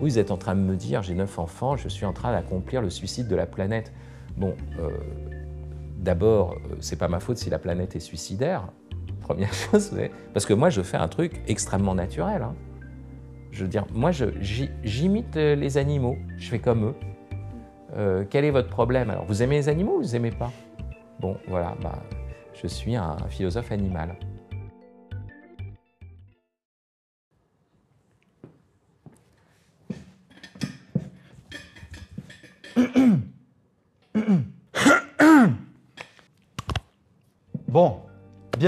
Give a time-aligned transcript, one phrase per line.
[0.00, 2.82] Vous êtes en train de me dire, j'ai neuf enfants, je suis en train d'accomplir
[2.82, 3.92] le suicide de la planète.
[4.36, 4.90] Bon, euh,
[5.98, 8.68] d'abord, euh, c'est pas ma faute si la planète est suicidaire,
[9.20, 9.92] première chose,
[10.32, 12.42] parce que moi, je fais un truc extrêmement naturel.
[12.42, 12.54] Hein.
[13.50, 16.94] Je veux dire, moi, j'imite les animaux, je fais comme eux.
[17.96, 20.50] Euh, quel est votre problème Alors, vous aimez les animaux ou vous aimez pas?
[21.20, 22.02] Bon, voilà, bah,
[22.52, 24.16] je suis un philosophe animal.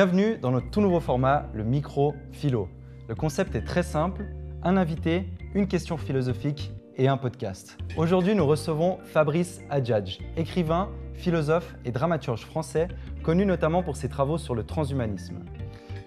[0.07, 2.69] Bienvenue dans notre tout nouveau format, le micro philo.
[3.09, 4.27] Le concept est très simple,
[4.63, 7.77] un invité, une question philosophique et un podcast.
[7.97, 12.87] Aujourd'hui, nous recevons Fabrice Adjadj, écrivain, philosophe et dramaturge français,
[13.25, 15.41] connu notamment pour ses travaux sur le transhumanisme.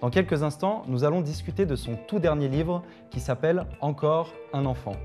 [0.00, 4.64] Dans quelques instants, nous allons discuter de son tout dernier livre qui s'appelle Encore un
[4.64, 4.96] enfant.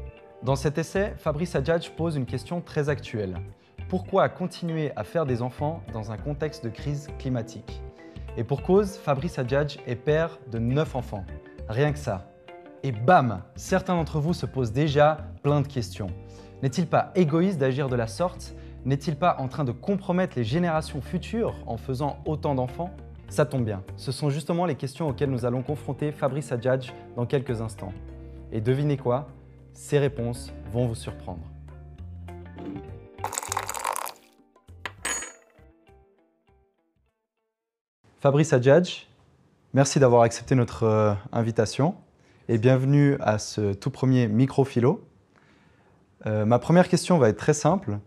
[0.41, 3.41] Dans cet essai, Fabrice Adjadj pose une question très actuelle.
[3.89, 7.81] Pourquoi continuer à faire des enfants dans un contexte de crise climatique?
[8.37, 11.23] Et pour cause, Fabrice Adjadj est père de 9 enfants.
[11.69, 12.31] Rien que ça.
[12.83, 16.07] Et bam Certains d'entre vous se posent déjà plein de questions.
[16.61, 18.53] N'est-il pas égoïste d'agir de la sorte?
[18.83, 22.91] N'est-il pas en train de compromettre les générations futures en faisant autant d'enfants?
[23.29, 27.25] Ça tombe bien, ce sont justement les questions auxquelles nous allons confronter Fabrice Adjadj dans
[27.25, 27.93] quelques instants.
[28.51, 29.27] Et devinez quoi?
[29.73, 31.54] Ces réponses vont vous surprendre.
[38.25, 39.05] Fabrice Adjadj,
[39.75, 41.93] merci d'avoir accepté notre euh, invitation
[42.49, 45.07] et bienvenue à ce tout premier micro-philo.
[46.25, 47.99] Euh, ma première question va être très simple.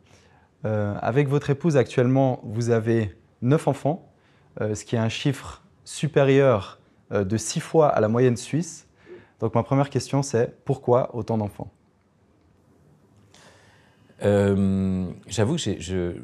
[0.65, 4.11] Euh, avec votre épouse actuellement, vous avez 9 enfants,
[4.61, 6.81] ce qui est un chiffre supérieur
[7.13, 8.89] de 6 fois à la moyenne suisse.
[9.39, 11.71] Donc ma première question c'est pourquoi autant d'enfants?
[14.21, 16.17] J'avoue je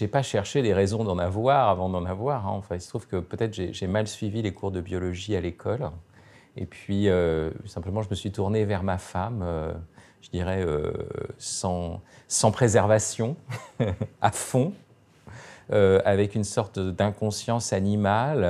[0.00, 2.46] n'ai pas cherché les raisons d'en avoir avant d'en avoir.
[2.46, 2.52] Hein.
[2.52, 5.90] Enfin, il se trouve que peut-être j'ai mal suivi les cours de biologie à l'école.
[6.56, 9.72] Et puis, euh, simplement, je me suis tourné vers ma femme, euh,
[10.20, 10.92] je dirais, euh,
[11.36, 13.36] sans, sans, préservation,
[14.20, 14.72] à fond,
[15.70, 18.42] avec une sorte d'inconscience animale,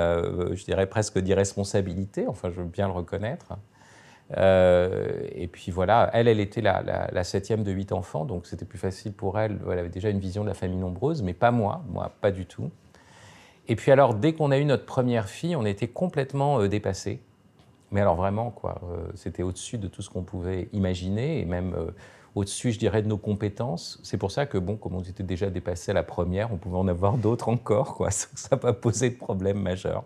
[0.52, 3.56] je dirais presque d'irresponsabilité, enfin, je veux bien le reconnaître.
[4.32, 9.12] Et puis voilà, elle, elle était la, septième de huit enfants, donc c'était plus facile
[9.12, 9.58] pour elle.
[9.70, 12.46] Elle avait déjà une vision de la famille nombreuse, mais pas moi, moi, pas du
[12.46, 12.70] tout.
[13.68, 17.20] Et puis alors, dès qu'on a eu notre première fille, on était complètement dépassés.
[17.94, 21.74] Mais alors vraiment, quoi, euh, c'était au-dessus de tout ce qu'on pouvait imaginer et même
[21.74, 21.92] euh,
[22.34, 24.00] au-dessus, je dirais, de nos compétences.
[24.02, 26.76] C'est pour ça que, bon, comme on était déjà dépassé à la première, on pouvait
[26.76, 28.10] en avoir d'autres encore, quoi.
[28.10, 30.02] Ça n'a pas posé de problème majeur.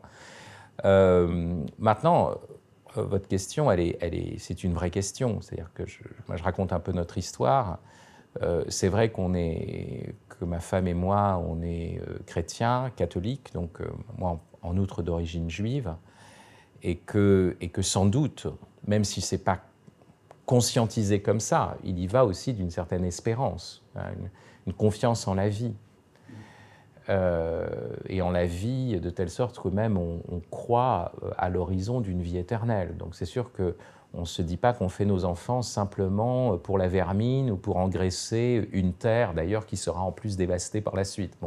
[0.84, 2.32] Euh, maintenant,
[2.94, 5.40] votre question, elle est, elle est, c'est une vraie question.
[5.40, 6.02] C'est-à-dire que je,
[6.42, 7.78] raconte un peu notre histoire.
[8.68, 13.80] c'est vrai qu'on est, que ma femme et moi, on est chrétiens, catholiques, donc
[14.16, 15.94] moi en outre d'origine juive
[16.82, 18.46] et que, et que sans doute,
[18.86, 19.60] même si ce n'est pas
[20.46, 24.06] conscientisé comme ça, il y va aussi d'une certaine espérance, hein,
[24.66, 25.74] une, confiance en la vie.
[27.08, 27.66] Euh,
[28.06, 32.20] et en la vie de telle sorte que même on, croit euh, à l'horizon d'une
[32.20, 32.96] vie éternelle.
[32.98, 36.86] Donc c'est sûr qu'on ne se dit pas qu'on fait nos enfants simplement pour la
[36.86, 41.38] vermine ou pour engraisser une terre d'ailleurs qui sera en plus dévastée par la suite.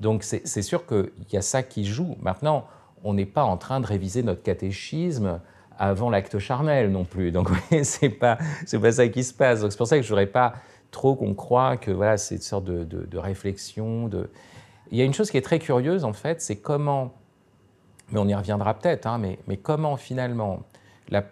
[0.00, 2.16] Donc c'est sûr qu'il y a ça qui joue.
[2.20, 2.66] Maintenant,
[3.04, 5.40] on n'est pas en train de réviser notre catéchisme
[5.78, 7.32] avant l'acte charnel non plus.
[7.32, 7.48] Donc,
[7.82, 8.38] c'est pas,
[8.80, 9.60] pas ça qui se passe.
[9.60, 10.54] Donc, c'est pour ça que je voudrais pas
[10.90, 14.08] trop qu'on croit que voilà, c'est une sorte de, réflexion.
[14.08, 14.30] De...
[14.92, 17.14] Il y a une chose qui est très curieuse, en fait, c'est comment,
[18.10, 20.62] mais on y reviendra peut-être, hein, mais, comment finalement
[21.08, 21.22] les,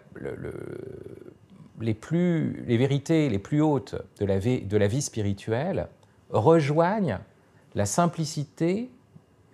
[2.65, 5.87] vérités les plus hautes de la, vie, de la vie spirituelle
[6.31, 7.19] rejoignent
[7.75, 8.89] la simplicité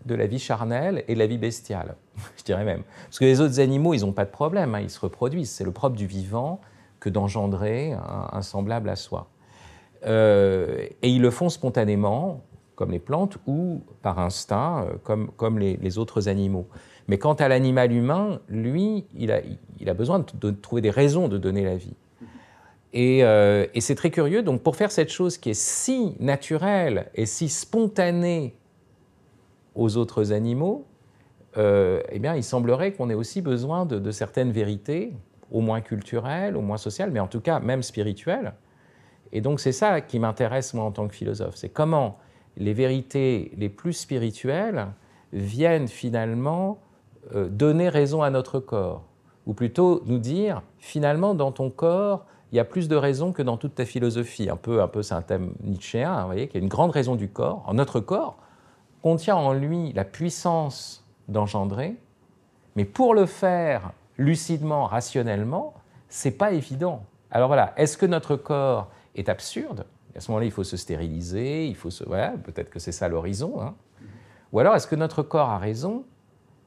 [0.06, 1.98] de la vie charnelle et de la vie bestiale,
[2.38, 2.84] je dirais même.
[3.04, 5.52] Parce que les autres animaux, ils n'ont pas de problème, hein, ils se reproduisent.
[5.52, 6.62] C'est le propre du vivant
[7.02, 9.28] que d'engendrer un, semblable à soi.
[10.06, 12.42] Euh, et ils le font spontanément,
[12.78, 16.68] comme les plantes, ou par instinct, euh, comme, comme les, autres animaux.
[17.10, 19.42] Mais quant à l'animal humain, lui, il a,
[19.80, 21.96] il a besoin de, trouver des raisons de donner la vie.
[22.94, 27.10] Et, euh, et c'est très curieux, donc pour faire cette chose qui est si naturelle
[27.16, 28.56] et si spontanée
[29.76, 30.86] aux autres animaux,
[31.58, 35.14] euh, eh bien, il semblerait qu'on ait aussi besoin de, certaines vérités,
[35.52, 38.54] au moins culturelles, au moins sociales, mais en tout cas même spirituelles.
[39.32, 42.20] Et donc c'est ça qui m'intéresse moi en tant que philosophe, c'est comment
[42.58, 44.88] les vérités les plus spirituelles
[45.34, 46.80] viennent finalement
[47.36, 49.04] euh, donner raison à notre corps,
[49.46, 53.42] ou plutôt nous dire finalement dans ton corps, il y a plus de raisons que
[53.42, 54.50] dans toute ta philosophie.
[54.50, 56.92] Un peu, un peu c'est un thème nietzschéen, vous voyez, qu'il y a une grande
[56.92, 57.70] raison du corps.
[57.74, 58.38] Notre corps
[59.02, 61.96] contient en lui la puissance d'engendrer,
[62.76, 65.74] mais pour le faire lucidement, rationnellement,
[66.10, 67.04] c'est pas évident.
[67.32, 69.86] Alors voilà, est-ce que notre corps est absurde?
[70.18, 71.90] À ce moment-là, il faut se stériliser, il faut.
[72.08, 73.62] Voilà, peut-être que c'est ça l'horizon.
[73.62, 73.76] Hein.
[74.52, 76.06] Ou alors, est-ce que notre corps a raison?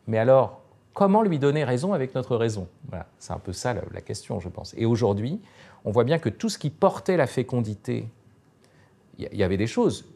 [0.07, 0.61] Mais alors,
[0.95, 2.69] comment lui donner raison avec notre raison?
[3.19, 4.75] C'est un peu ça la, question, je pense.
[4.77, 5.41] Et aujourd'hui,
[5.85, 8.09] on voit bien que tout ce qui portait la fécondité,
[9.19, 10.07] il y avait des choses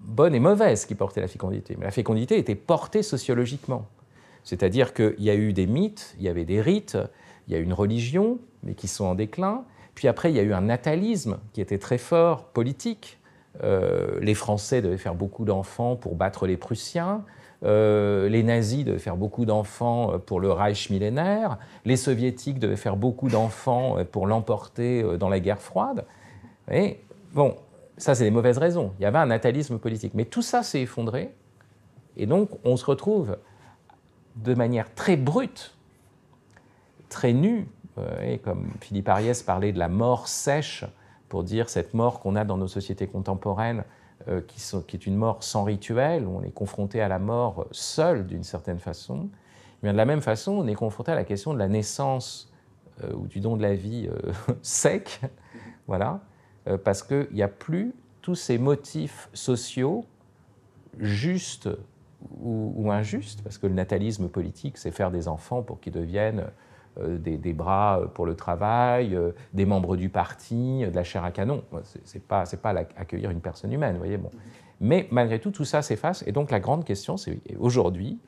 [0.00, 3.86] bonnes et mauvaises qui portaient la fécondité, mais la fécondité était portée sociologiquement.
[4.42, 6.96] C'est-à-dire qu'il y a eu des mythes, il y avait des rites,
[7.46, 9.64] il y a eu une religion, mais qui sont en déclin.
[9.94, 13.18] Puis après, il y a eu un natalisme qui était très fort, politique.
[13.62, 17.24] Euh, les Français devaient faire beaucoup d'enfants pour battre les Prussiens.
[17.62, 21.58] Euh, les nazis devaient faire beaucoup d'enfants pour le Reich millénaire.
[21.84, 26.04] Les soviétiques devaient faire beaucoup d'enfants pour l'emporter dans la guerre froide.
[26.70, 27.00] Et
[27.34, 27.56] bon,
[28.00, 28.92] ça, c'est des mauvaises raisons.
[28.98, 30.14] Il y avait un natalisme politique.
[30.14, 31.34] Mais tout ça s'est effondré.
[32.16, 33.36] Et donc, on se retrouve
[34.36, 35.76] de manière très brute,
[37.08, 37.79] très nue, euh,
[38.22, 40.84] et comme Philippe Ariès parlait de la mort sèche,
[41.28, 43.84] pour dire cette mort qu'on a dans nos sociétés contemporaines,
[44.28, 44.42] euh,
[44.86, 48.44] qui, est une mort sans rituel, où on est confronté à la mort seul d'une
[48.44, 49.30] certaine façon.
[49.82, 52.52] Eh de la même façon, on est confronté à la question de la naissance
[53.02, 54.32] euh, ou du don de la vie euh,
[54.62, 55.20] sec,
[55.86, 56.20] voilà,
[56.68, 60.04] euh, parce qu'il n'y a plus tous ces motifs sociaux
[60.98, 61.70] justes
[62.42, 66.40] ou, ou, injustes, parce que le natalisme politique, c'est faire des enfants pour qu'ils deviennent
[66.40, 66.50] euh,
[66.98, 71.30] des, des, bras pour le travail, euh, des membres du parti, de la chair à
[71.30, 71.62] canon.
[72.04, 74.18] C'est pas, pas accueillir une personne humaine, voyez.
[74.80, 76.24] Mais malgré tout, tout ça s'efface.
[76.26, 78.18] Et donc la grande question, c'est aujourd'hui,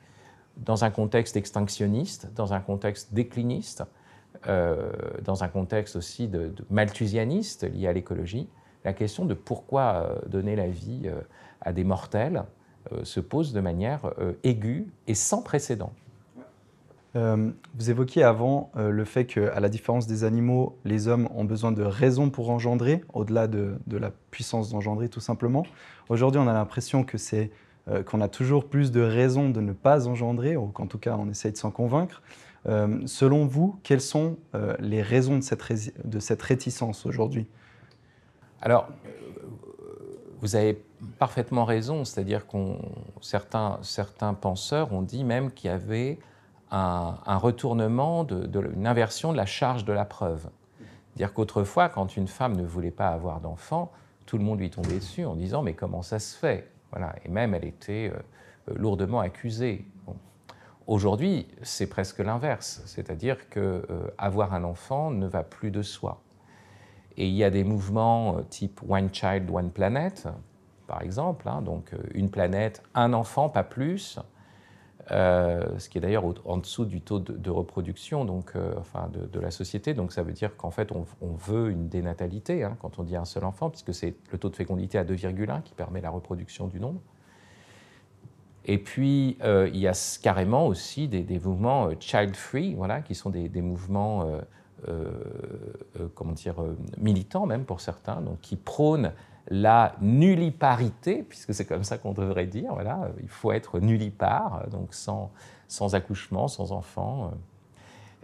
[0.57, 3.83] dans un contexte extinctionniste, dans un contexte décliniste,
[4.47, 4.91] euh,
[5.23, 8.47] dans un contexte aussi de, de malthusianiste lié à l'écologie,
[8.83, 11.21] la question de pourquoi euh, donner la vie euh,
[11.61, 12.43] à des mortels
[12.91, 14.11] euh, se pose de manière
[14.43, 15.93] aiguë et sans précédent.
[17.15, 21.45] Euh, vous évoquiez avant euh, le fait qu'à la différence des animaux, les hommes ont
[21.45, 25.63] besoin de raisons pour engendrer, au-delà de, la puissance d'engendrer tout simplement.
[26.09, 27.51] Aujourd'hui, on a l'impression que c'est
[27.87, 31.15] euh, qu'on a toujours plus de raisons de ne pas engendrer, ou qu'en tout cas
[31.19, 32.21] on essaye de s'en convaincre.
[33.07, 34.37] Selon vous, quelles sont
[34.79, 35.61] les raisons de cette,
[36.07, 37.45] de cette réticence aujourd'hui?
[38.61, 38.87] Alors,
[40.39, 40.81] vous avez
[41.19, 42.57] parfaitement raison, c'est-à-dire que
[43.19, 46.19] certains, certains penseurs ont dit même qu'il y avait
[46.73, 50.49] un, retournement, de, une inversion de la charge de la preuve.
[51.15, 53.91] Dire qu'autrefois, quand une femme ne voulait pas avoir d'enfant,
[54.25, 56.71] tout le monde lui tombait dessus en disant mais comment ça se fait?
[56.91, 57.15] Voilà.
[57.23, 59.85] Et même elle était euh, lourdement accusée.
[60.87, 66.21] Aujourd'hui, c'est presque l'inverse, c'est-à-dire que euh, avoir un enfant ne va plus de soi.
[67.15, 70.27] Et il y a des mouvements euh, type One Child, One Planet,
[70.87, 74.19] par exemple, hein, donc une planète, un enfant, pas plus,
[75.11, 79.39] euh, ce qui est d'ailleurs en dessous du taux de, reproduction donc, euh, enfin de,
[79.39, 79.93] la société.
[79.93, 83.25] Donc ça veut dire qu'en fait, on, veut une dénatalité hein, quand on dit un
[83.25, 86.79] seul enfant, puisque c'est le taux de fécondité à 2,1 qui permet la reproduction du
[86.79, 87.01] nombre.
[88.65, 93.49] Et puis, euh, il y a carrément aussi des, mouvements child-free, voilà, qui sont des,
[93.49, 94.25] des mouvements
[96.15, 96.55] comment dire,
[96.97, 99.11] militants même pour certains, donc qui prônent
[99.49, 104.93] la nulliparité, puisque c'est comme ça qu'on devrait dire, voilà, il faut être nullipare, donc
[104.93, 105.31] sans,
[105.67, 107.31] sans accouchement, sans enfant.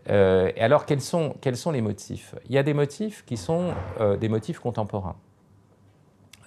[0.09, 2.35] Euh, et alors, quels sont, quels sont les motifs?
[2.47, 5.17] Il y a des motifs qui sont euh, des motifs contemporains.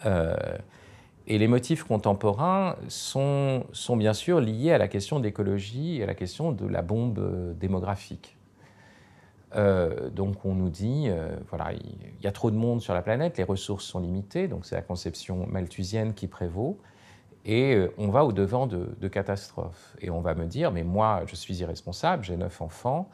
[0.07, 0.35] Euh,
[1.27, 6.03] et les motifs contemporains sont, sont bien sûr liés à la question de l'écologie et
[6.03, 8.37] à la question de la bombe démographique.
[9.57, 13.03] Euh, donc on nous dit, euh, voilà, il y a trop de monde sur la
[13.03, 16.79] planète, les ressources sont limitées, donc c'est la conception malthusienne qui prévaut,
[17.45, 19.95] et euh, on va au-devant de, catastrophes.
[20.01, 23.09] Et on va me dire, mais moi, je suis irresponsable, j'ai neuf enfants,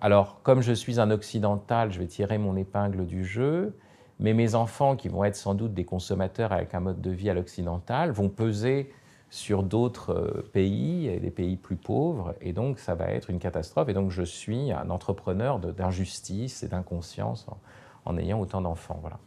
[0.00, 3.78] alors comme je suis un occidental, je vais tirer mon épingle du jeu,
[4.18, 7.30] mais mes enfants, qui vont être sans doute des consommateurs avec un mode de vie
[7.30, 8.90] à l'occidental, vont peser
[9.32, 13.38] sur d'autres euh, pays, et des pays plus pauvres, et donc ça va être une
[13.38, 13.88] catastrophe.
[13.88, 17.56] Et donc je suis un entrepreneur d'injustice et d'inconscience en,
[18.04, 18.98] en, ayant autant d'enfants.
[19.00, 19.18] Voilà.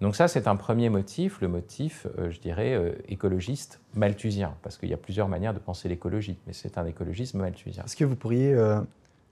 [0.00, 4.76] Donc ça, c'est un premier motif, le motif, euh, je dirais, euh, écologiste malthusien, parce
[4.76, 7.84] qu'il y a plusieurs manières de penser l'écologie, mais c'est un écologisme malthusien.
[7.84, 8.80] Est-ce que vous pourriez, euh,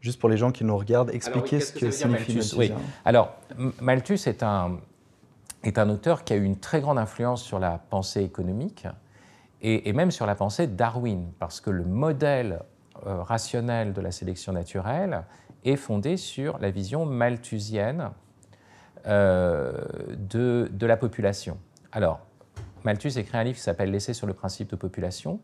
[0.01, 2.57] juste pour les gens qui nous regardent, expliquer Alors, oui, ce que, que signifie Malthus,
[2.57, 2.77] malthusien?
[2.77, 2.83] Oui.
[3.05, 3.35] Alors,
[3.81, 4.79] Malthus est un,
[5.65, 8.87] est un auteur qui a eu une très grande influence sur la pensée économique,
[9.63, 12.61] et, même sur la pensée de Darwin, parce que le modèle
[13.07, 15.23] euh, rationnel de la sélection naturelle
[15.65, 18.11] est fondé sur la vision malthusienne
[19.05, 21.59] de, de, la population.
[21.91, 22.21] Alors,
[22.85, 25.41] Malthus écrit un livre qui s'appelle L'essai sur le principe de population,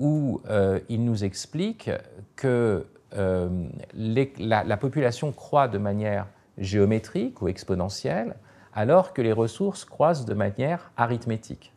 [0.00, 0.42] où
[0.90, 1.90] il nous explique
[2.36, 6.26] que la, la, population croît de manière
[6.58, 8.36] géométrique ou exponentielle,
[8.74, 11.72] alors que les ressources croissent de manière arithmétique.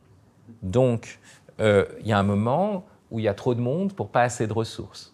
[0.64, 1.20] Donc,
[1.60, 4.48] il y a un moment où il y a trop de monde pour pas assez
[4.48, 5.14] de ressources.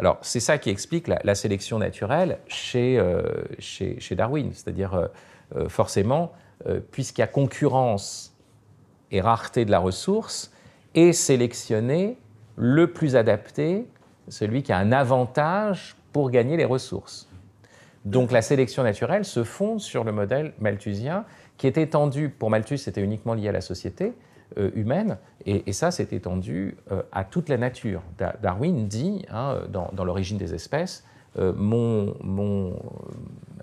[0.00, 3.22] Alors, c'est ça qui explique la, sélection naturelle chez, euh,
[3.58, 4.50] chez, Darwin.
[4.54, 5.06] C'est-à-dire, euh,
[5.56, 6.32] euh, forcément,
[6.90, 8.34] puisqu'il y a concurrence
[9.10, 10.52] et rareté de la ressource,
[10.94, 12.16] est sélectionné
[12.56, 13.86] le plus adapté,
[14.28, 17.28] celui qui a un avantage pour gagner les ressources.
[18.06, 21.24] Donc la sélection naturelle se fonde sur le modèle malthusien
[21.58, 24.10] qui est étendu, pour Malthus c'était uniquement lié à la société, euh,
[24.56, 28.02] humaine, et, ça s'est étendu euh, à toute la nature.
[28.42, 31.04] Darwin dit, hein, dans, l'origine des espèces,
[31.38, 31.52] euh,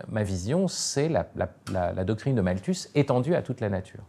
[0.10, 1.28] ma vision, c'est la,
[1.72, 4.02] la, doctrine de Malthus étendue à toute la nature.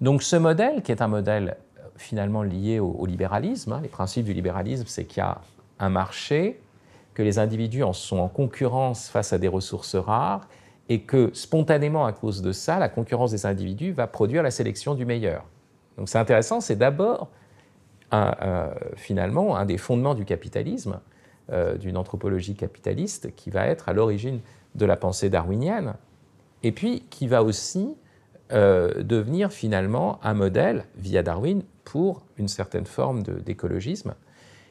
[0.00, 1.56] Donc ce modèle, qui est un modèle
[1.96, 5.40] finalement lié au, libéralisme, hein, les principes du libéralisme, c'est qu'il y a
[5.80, 6.60] un marché,
[7.14, 10.46] que les individus en sont en concurrence face à des ressources rares,
[10.88, 14.94] et que spontanément, à cause de ça, la concurrence des individus va produire la sélection
[14.94, 15.44] du meilleur.
[15.98, 17.28] Donc c'est intéressant, c'est d'abord
[18.96, 20.98] finalement un des fondements du capitalisme,
[21.50, 24.40] euh, d'une anthropologie capitaliste qui va être à l'origine
[24.74, 25.94] de la pensée darwinienne,
[26.62, 27.96] et puis qui va aussi
[28.52, 34.14] euh, devenir finalement un modèle, via Darwin, pour une certaine forme d'écologisme.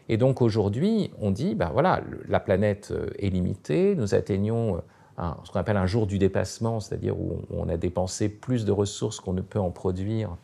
[0.08, 4.82] Et donc aujourd'hui, on dit, ben voilà, la planète euh, est limitée, nous atteignons
[5.18, 9.20] ce qu'on appelle un jour du dépassement, c'est-à-dire où on a dépensé plus de ressources
[9.20, 10.36] qu'on ne peut en produire euh,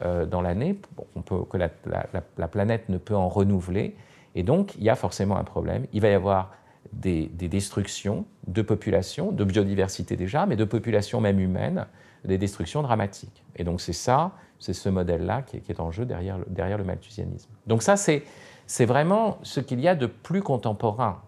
[0.00, 0.78] dans l'année,
[1.26, 3.94] que la, planète ne peut en renouveler.
[4.34, 5.86] Et donc, il y a forcément un problème.
[5.92, 6.50] Il va y avoir
[6.92, 11.86] des, destructions de populations, de biodiversité déjà, mais de populations même humaines,
[12.24, 13.44] des destructions dramatiques.
[13.56, 17.50] Et donc, c'est ça, c'est ce modèle-là qui, est en jeu derrière, le malthusianisme.
[17.66, 21.20] Donc, ça, c'est vraiment ce qu'il y a de plus contemporain.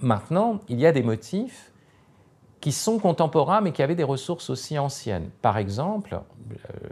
[0.00, 1.72] Maintenant, il y a des motifs
[2.60, 5.30] qui sont contemporains, mais qui avaient des ressources aussi anciennes.
[5.42, 6.88] Par exemple, euh, euh,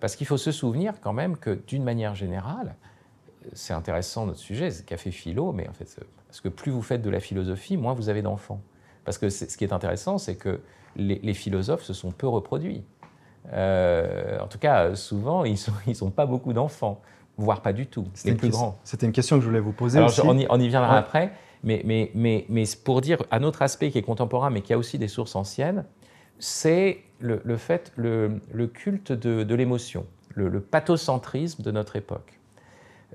[0.00, 2.76] parce qu'il faut se souvenir quand même que d'une manière générale,
[3.52, 7.02] c'est intéressant notre sujet, c'est café philo, mais en fait, parce que plus vous faites
[7.02, 8.60] de la philosophie, moins vous avez d'enfants.
[9.04, 10.60] Parce que ce qui est intéressant, c'est que
[10.96, 12.84] les, philosophes se sont peu reproduits.
[13.52, 17.00] Euh, en tout cas, souvent, ils n'ont ils pas beaucoup d'enfants,
[17.36, 18.78] voire pas du tout, les plus grands.
[18.82, 21.32] C'était une question que je voulais vous poser Alors, On, y, on, y, viendra après,
[21.62, 24.78] mais, mais, mais, mais, pour dire un autre aspect qui est contemporain, mais qui a
[24.78, 25.84] aussi des sources anciennes,
[26.38, 32.38] c'est le, fait, le, culte de, l'émotion, le, pathocentrisme de notre époque.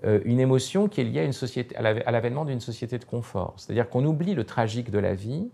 [0.03, 1.29] Euh, une émotion qui est liée
[1.75, 3.53] à, l'avènement d'une société de confort.
[3.57, 5.49] C'est-à-dire qu'on oublie le tragique de la vie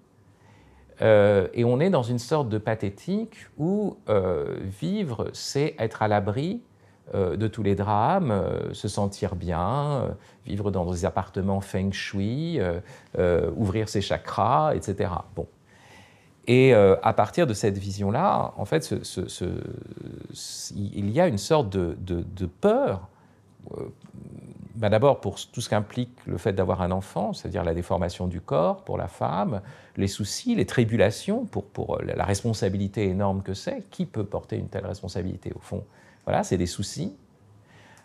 [1.01, 6.07] euh, et on est dans une sorte de pathétique où euh, vivre, c'est être à
[6.07, 6.61] l'abri
[7.13, 8.43] de tous les drames,
[8.73, 10.13] se sentir bien,
[10.45, 12.59] vivre dans des appartements feng shui,
[13.55, 15.11] ouvrir ses chakras, etc.
[15.33, 15.47] Bon.
[16.47, 18.93] Et euh, à partir de cette vision-là, en fait,
[20.75, 23.09] il y a une sorte de, peur,
[23.77, 23.81] euh,
[24.75, 28.39] bah, d'abord pour tout ce qu'implique le fait d'avoir un enfant, c'est-à-dire la déformation du
[28.39, 29.61] corps pour la femme,
[29.97, 33.83] les soucis, les tribulations pour, pour la responsabilité énorme que c'est.
[33.89, 35.83] Qui peut porter une telle responsabilité au fond
[36.25, 37.13] Voilà, c'est des soucis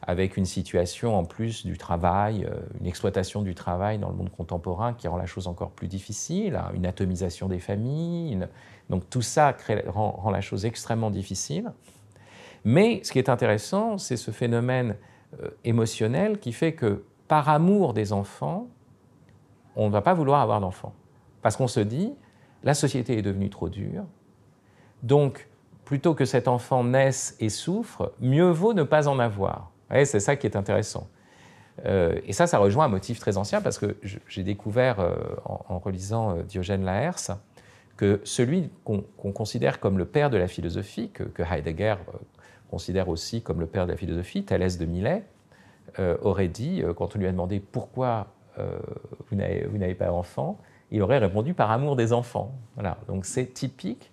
[0.02, 4.30] avec une situation en plus du travail, euh, une exploitation du travail dans le monde
[4.30, 8.47] contemporain qui rend la chose encore plus difficile, hein, une atomisation des familles.
[8.90, 9.56] Donc tout ça
[9.87, 11.73] rend, la chose extrêmement difficile.
[12.64, 14.97] Mais ce qui est intéressant, c'est ce phénomène
[15.40, 18.66] euh, émotionnel qui fait que par amour des enfants,
[19.76, 20.94] on ne va pas vouloir avoir d'enfants.
[21.42, 22.12] Parce qu'on se dit,
[22.64, 24.04] la société est devenue trop dure,
[25.02, 25.49] donc
[25.85, 29.71] plutôt que cet enfant naisse et souffre, mieux vaut ne pas en avoir
[30.04, 31.08] c'est ça qui est intéressant.
[31.87, 33.96] Euh, et ça, ça rejoint un motif très ancien parce que
[34.28, 37.32] j'ai découvert euh, en, relisant euh, Diogène Laërce
[37.96, 41.96] que celui qu'on considère comme le père de la philosophie, que, Heidegger
[42.70, 45.25] considère aussi comme le père de la philosophie, Thalès de Milet,
[46.22, 50.58] aurait dit, quand on lui a demandé pourquoi vous n'avez pas d'enfant,
[50.90, 52.52] il aurait répondu par amour des enfants.
[52.75, 52.96] Voilà.
[53.08, 54.11] Donc c'est typique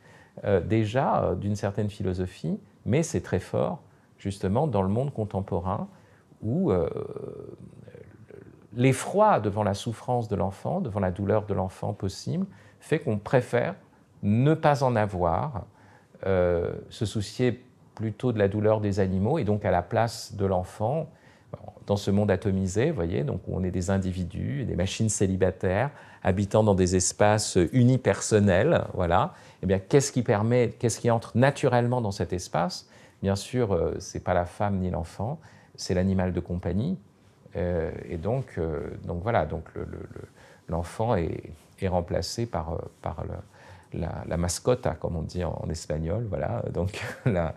[0.65, 3.81] déjà d'une certaine philosophie, mais c'est très fort
[4.19, 5.87] justement dans le monde contemporain
[6.41, 6.87] où euh,
[8.75, 12.45] l'effroi devant la souffrance de l'enfant, devant la douleur de l'enfant possible,
[12.79, 13.75] fait qu'on préfère
[14.21, 15.65] ne pas en avoir,
[16.25, 17.63] euh, se soucier
[17.95, 21.09] plutôt de la douleur des animaux et donc à la place de l'enfant,
[21.87, 25.89] dans ce monde atomisé, vous voyez, donc où on est des individus, des machines célibataires,
[26.21, 29.33] habitant dans des espaces unipersonnels, voilà,
[29.63, 32.87] eh bien, qu'est-ce qui permet, qu'est-ce qui entre naturellement dans cet espace?
[33.21, 35.39] Bien sûr, euh, c'est pas la femme ni l'enfant,
[35.75, 36.97] c'est l'animal de compagnie.
[37.55, 39.65] Euh, et donc, euh, donc voilà, donc
[40.67, 41.51] l'enfant est,
[41.87, 43.23] remplacé par, par
[43.93, 47.55] la, mascotte, comme on dit en, espagnol, voilà, donc la,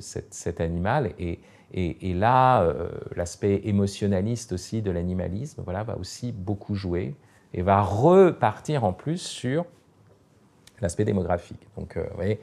[0.00, 1.12] cet, animal.
[1.18, 2.66] Et là,
[3.14, 7.14] l'aspect émotionnaliste aussi de l'animalisme, voilà, va aussi beaucoup jouer
[7.52, 9.66] et va repartir en plus sur
[10.80, 11.68] l'aspect démographique.
[11.76, 12.40] Donc, vous voyez,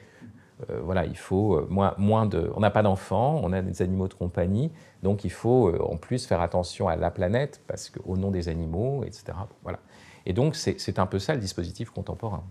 [0.69, 2.51] euh, voilà, il faut euh, moins, moins de.
[2.55, 4.71] On n'a pas d'enfants, on a des animaux de compagnie,
[5.03, 8.49] donc il faut euh, en plus faire attention à la planète parce qu'au nom des
[8.49, 9.37] animaux, etc.
[9.63, 9.79] Voilà.
[10.25, 12.43] Et donc c'est un peu ça le dispositif contemporain.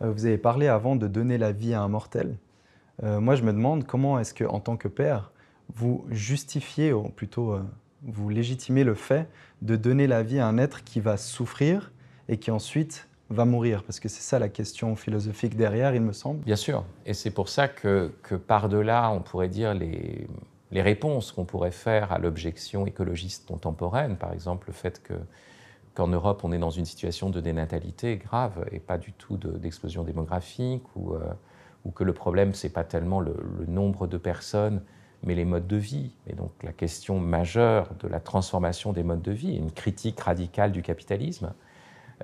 [0.00, 2.36] Vous avez parlé avant de donner la vie à un mortel.
[3.00, 5.32] moi, je me demande comment est-ce que, en tant que père,
[5.72, 7.58] vous justifiez, ou plutôt
[8.02, 9.30] vous légitimez le fait
[9.62, 11.92] de donner la vie à un être qui va souffrir
[12.28, 16.12] et qui ensuite va mourir Parce que c'est ça la question philosophique derrière, il me
[16.12, 16.40] semble.
[16.44, 16.84] Bien sûr.
[17.06, 20.26] Et c'est pour ça que, que par-delà, on pourrait dire les,
[20.70, 25.14] les réponses qu'on pourrait faire à l'objection écologiste contemporaine, par exemple le fait que
[25.94, 30.02] qu'en Europe, on est dans une situation de dénatalité grave et pas du tout d'explosion
[30.02, 31.20] démographique, ou, euh,
[31.84, 34.82] ou, que le problème, c'est pas tellement le, le, nombre de personnes,
[35.22, 36.10] mais les modes de vie.
[36.26, 40.72] Et donc la question majeure de la transformation des modes de vie, une critique radicale
[40.72, 41.54] du capitalisme.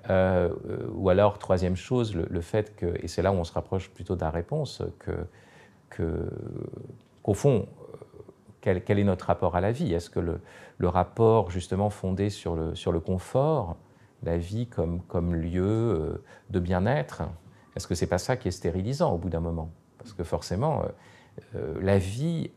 [0.08, 0.50] Euh,
[0.94, 4.16] ou alors, troisième chose, le, fait que, et c'est là où on se rapproche plutôt
[4.16, 6.30] de la réponse, que,
[7.22, 7.66] qu'au fond,
[8.60, 9.92] quel, quel, est notre rapport à la vie?
[9.92, 10.40] Est-ce que le,
[10.88, 13.76] rapport justement fondé sur le, sur le confort,
[14.22, 17.22] la vie comme, comme lieu euh, de bien-être,
[17.76, 19.70] est-ce que c'est pas ça qui est stérilisant au bout d'un moment?
[19.98, 20.82] Parce que forcément,
[21.54, 22.50] euh, la vie,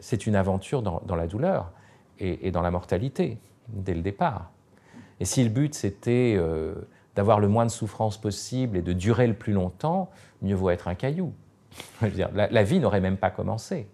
[0.00, 1.72] c'est une aventure dans, la douleur
[2.18, 3.38] et, dans la mortalité
[3.68, 4.50] dès le départ.
[5.20, 6.74] Et si le but c'était euh,
[7.14, 10.10] d'avoir le moins de souffrance possible et de durer le plus longtemps,
[10.42, 11.32] mieux vaut être un caillou.
[12.34, 13.88] La, vie n'aurait même pas commencé.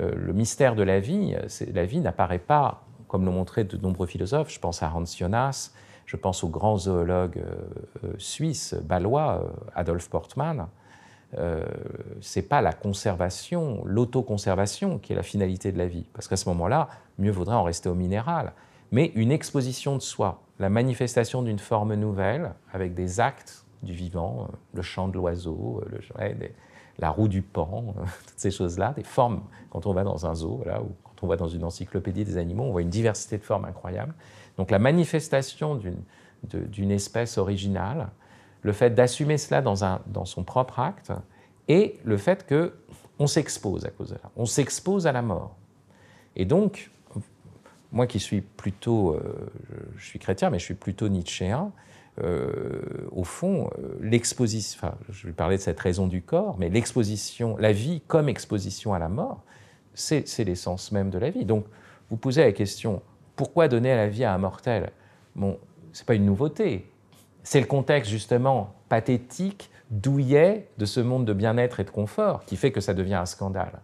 [0.00, 1.34] Euh, le mystère de la vie,
[1.72, 4.50] la vie n'apparaît pas, comme l'ont montré de nombreux philosophes.
[4.50, 5.72] Je pense à Hans Jonas,
[6.06, 7.42] je pense au grand zoologue
[8.04, 10.68] euh, suisse, balois, Adolf Portmann.
[11.38, 11.64] Euh,
[12.20, 16.06] c'est pas la conservation, l'autoconservation qui est la finalité de la vie.
[16.14, 18.52] Parce qu'à ce moment-là, mieux vaudrait en rester au minéral
[18.96, 24.48] mais une exposition de soi, la manifestation d'une forme nouvelle avec des actes du vivant,
[24.48, 25.82] euh, le chant de l'oiseau,
[26.18, 26.32] euh,
[26.96, 29.42] la roue du pan, euh, toutes ces choses-là, des formes.
[29.68, 32.62] Quand on va dans un zoo, ou quand on va dans une encyclopédie des animaux,
[32.62, 34.14] on voit une diversité de formes incroyable.
[34.56, 35.78] Donc la manifestation
[36.48, 38.08] d'une espèce originale,
[38.62, 41.12] le fait d'assumer cela dans, un, dans son propre acte,
[41.68, 44.30] et le fait qu'on s'expose à cause de ça.
[44.36, 45.54] On s'expose à la mort.
[46.34, 46.90] Et donc,
[47.92, 49.50] moi qui suis plutôt, euh,
[49.96, 51.72] je, suis chrétien, mais je suis plutôt nietzschéen,
[52.22, 56.68] euh, au fond, euh, l'exposition, enfin, je vais parler de cette raison du corps, mais
[56.68, 59.42] l'exposition, la vie comme exposition à la mort,
[59.94, 61.44] c'est l'essence même de la vie.
[61.44, 61.66] Donc,
[62.10, 63.02] vous posez la question,
[63.34, 64.90] pourquoi donner la vie à un mortel?
[65.34, 65.58] Bon,
[65.92, 66.90] c'est pas une nouveauté.
[67.42, 72.56] C'est le contexte justement pathétique, douillet de ce monde de bien-être et de confort qui
[72.56, 73.80] fait que ça devient un scandale.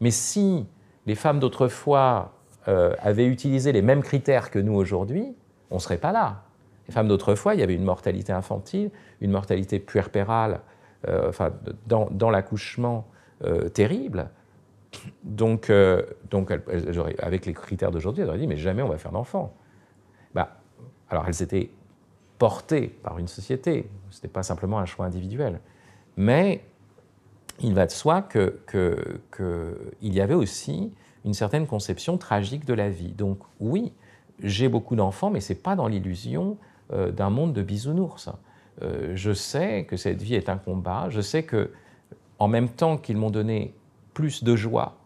[0.00, 0.66] Mais si
[1.06, 2.35] les femmes d'autrefois
[2.68, 5.34] euh, avaient utilisé les mêmes critères que nous aujourd'hui,
[5.70, 6.44] on ne serait pas là.
[6.88, 10.60] Les femmes d'autrefois, il y avait une mortalité infantile, une mortalité puerpérale,
[11.08, 11.52] euh, enfin,
[11.86, 13.06] dans, l'accouchement
[13.44, 14.30] euh, terrible.
[15.24, 16.50] Donc, euh, donc
[17.18, 19.54] avec les critères d'aujourd'hui, elles auraient dit, mais jamais on va faire d'enfants.
[20.34, 20.58] Bah,
[21.10, 21.70] alors elles étaient
[22.38, 25.60] portées par une société, ce n'était pas simplement un choix individuel.
[26.16, 26.64] Mais
[27.60, 28.52] il va de soi qu'il
[29.30, 30.92] que y avait aussi
[31.26, 33.12] une certaine conception tragique de la vie.
[33.12, 33.92] Donc oui,
[34.42, 36.56] j'ai beaucoup d'enfants, mais ce n'est pas dans l'illusion
[36.92, 38.30] euh, d'un monde de bisounours.
[38.82, 41.72] Euh, je sais que cette vie est un combat, je sais que
[42.38, 43.74] en même temps qu'ils m'ont donné
[44.14, 44.98] plus de joie,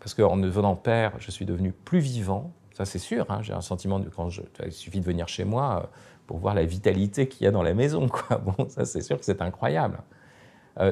[0.00, 3.60] parce qu'en devenant père, je suis devenu plus vivant, ça c'est sûr, hein, j'ai un
[3.60, 5.86] sentiment de quand je, il suffit de venir chez moi euh,
[6.26, 8.08] pour voir la vitalité qu'il y a dans la maison.
[8.44, 9.98] Bon, ça c'est sûr que c'est incroyable.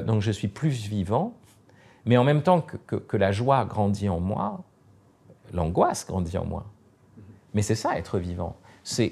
[0.05, 1.33] donc je suis plus vivant,
[2.05, 4.63] mais en même temps que, que la joie grandit en moi,
[5.53, 6.65] l'angoisse grandit en moi.
[7.53, 8.55] Mais c'est ça, être vivant.
[8.83, 9.09] C'est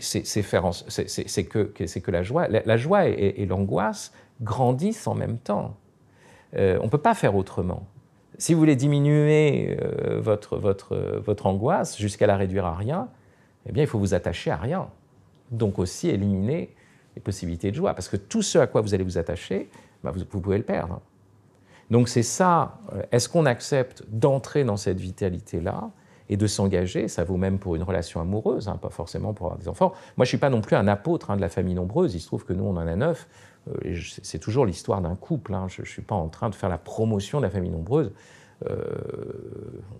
[1.43, 5.75] que, la joie, et, l'angoisse grandissent en même temps.
[6.55, 7.85] Euh, on ne peut pas faire autrement.
[8.37, 13.09] Si vous voulez diminuer euh, votre, votre, votre angoisse jusqu'à la réduire à rien,
[13.67, 14.89] eh bien, il faut vous attacher à rien.
[15.51, 16.73] Donc aussi éliminer
[17.15, 17.93] les possibilités de joie.
[17.93, 19.69] Parce que tout ce à quoi vous allez vous attacher,
[20.03, 21.01] bah, vous, vous pouvez le perdre.
[21.89, 25.91] Donc c'est ça, euh, est-ce qu'on accepte d'entrer dans cette vitalité-là?
[26.29, 27.07] Et de s'engager.
[27.07, 29.93] Ça vaut même pour une relation amoureuse, hein, pas forcément pour avoir des enfants.
[30.17, 32.15] Moi, je ne suis pas non plus un apôtre hein, de la famille nombreuse.
[32.15, 33.27] Il se trouve que nous, on en a neuf.
[34.23, 35.53] c'est toujours l'histoire d'un couple.
[35.53, 35.67] Hein.
[35.67, 38.11] Je ne suis pas en train de faire la promotion de la famille nombreuse.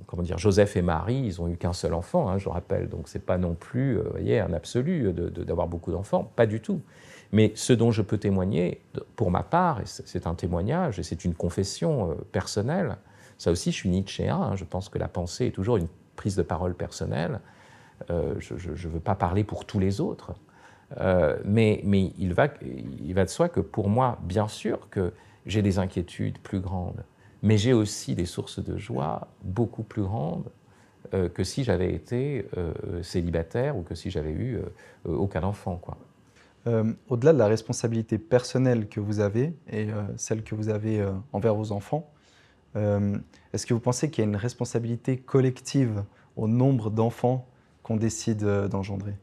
[0.06, 2.90] comment dire, Joseph et Marie, ils ont eu qu'un seul enfant, je rappelle.
[2.90, 6.82] Donc c'est pas non plus, voyez, un absolu d'avoir beaucoup d'enfants, pas du tout.
[7.32, 8.82] Mais ce dont je peux témoigner,
[9.16, 12.98] pour ma part, c'est un témoignage, et c'est une confession personnelle,
[13.40, 15.88] ça aussi, je suis Nietzschéen, je pense que la pensée est toujours une
[16.20, 17.40] prise de parole personnelle.
[18.12, 20.34] Euh, je ne veux pas parler pour tous les autres.
[21.00, 25.14] Euh, mais, mais il, va, il va de soi que pour moi, bien sûr que
[25.46, 27.06] j'ai des inquiétudes plus grandes,
[27.42, 30.50] mais j'ai aussi des sources de joie beaucoup plus grandes
[31.14, 32.46] euh, que si j'avais été
[33.02, 34.60] célibataire ou que si j'avais eu
[35.06, 35.80] aucun enfant.
[37.08, 41.72] Au-delà de la responsabilité personnelle que vous avez et celle que vous avez envers vos
[41.72, 42.12] enfants,
[42.76, 46.04] est-ce que vous pensez qu'il y a une responsabilité collective
[46.36, 47.46] au nombre d'enfants
[47.84, 49.16] qu'on décide euh, d'engendrer?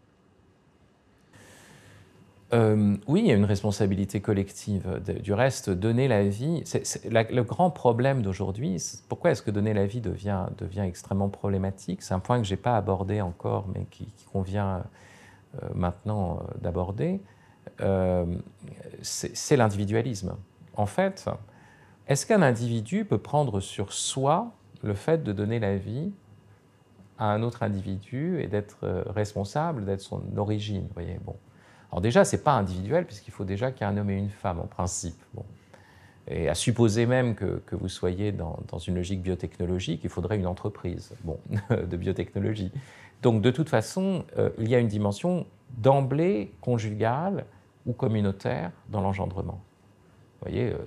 [2.52, 5.00] Euh, oui, il y a une responsabilité collective.
[5.22, 6.62] Du reste, donner la vie,
[7.04, 10.46] le grand problème d'aujourd'hui, pourquoi est-ce que donner la vie devient,
[10.78, 12.02] extrêmement problématique?
[12.02, 14.84] C'est un point que je n'ai pas abordé encore, mais qui, convient
[15.60, 17.20] euh, maintenant d'aborder.
[19.02, 20.36] c'est l'individualisme.
[20.76, 21.28] En fait,
[22.08, 26.12] est-ce qu'un individu peut prendre sur soi le fait de donner la vie
[27.18, 30.86] à un autre individu et d'être euh, responsable d'être son origine.
[30.94, 31.34] Voyez, bon.
[31.90, 34.30] Alors déjà, c'est pas individuel puisqu'il faut déjà qu'il y ait un homme et une
[34.30, 35.20] femme en principe.
[35.34, 35.44] Bon.
[36.28, 40.36] Et à supposer même que, que vous soyez dans, dans, une logique biotechnologique, il faudrait
[40.36, 41.38] une entreprise bon,
[41.70, 42.72] de biotechnologie.
[43.22, 45.46] Donc de toute façon, euh, il y a une dimension
[45.78, 47.46] d'emblée conjugale
[47.86, 49.60] ou communautaire dans l'engendrement.
[50.40, 50.78] Vous voyez, euh,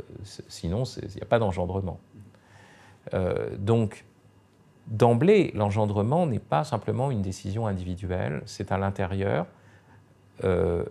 [0.48, 2.00] sinon, il n'y a pas d'engendrement.
[3.58, 4.06] donc,
[4.88, 9.46] d'emblée, l'engendrement n'est pas simplement une décision individuelle, c'est à l'intérieur
[10.44, 10.84] euh,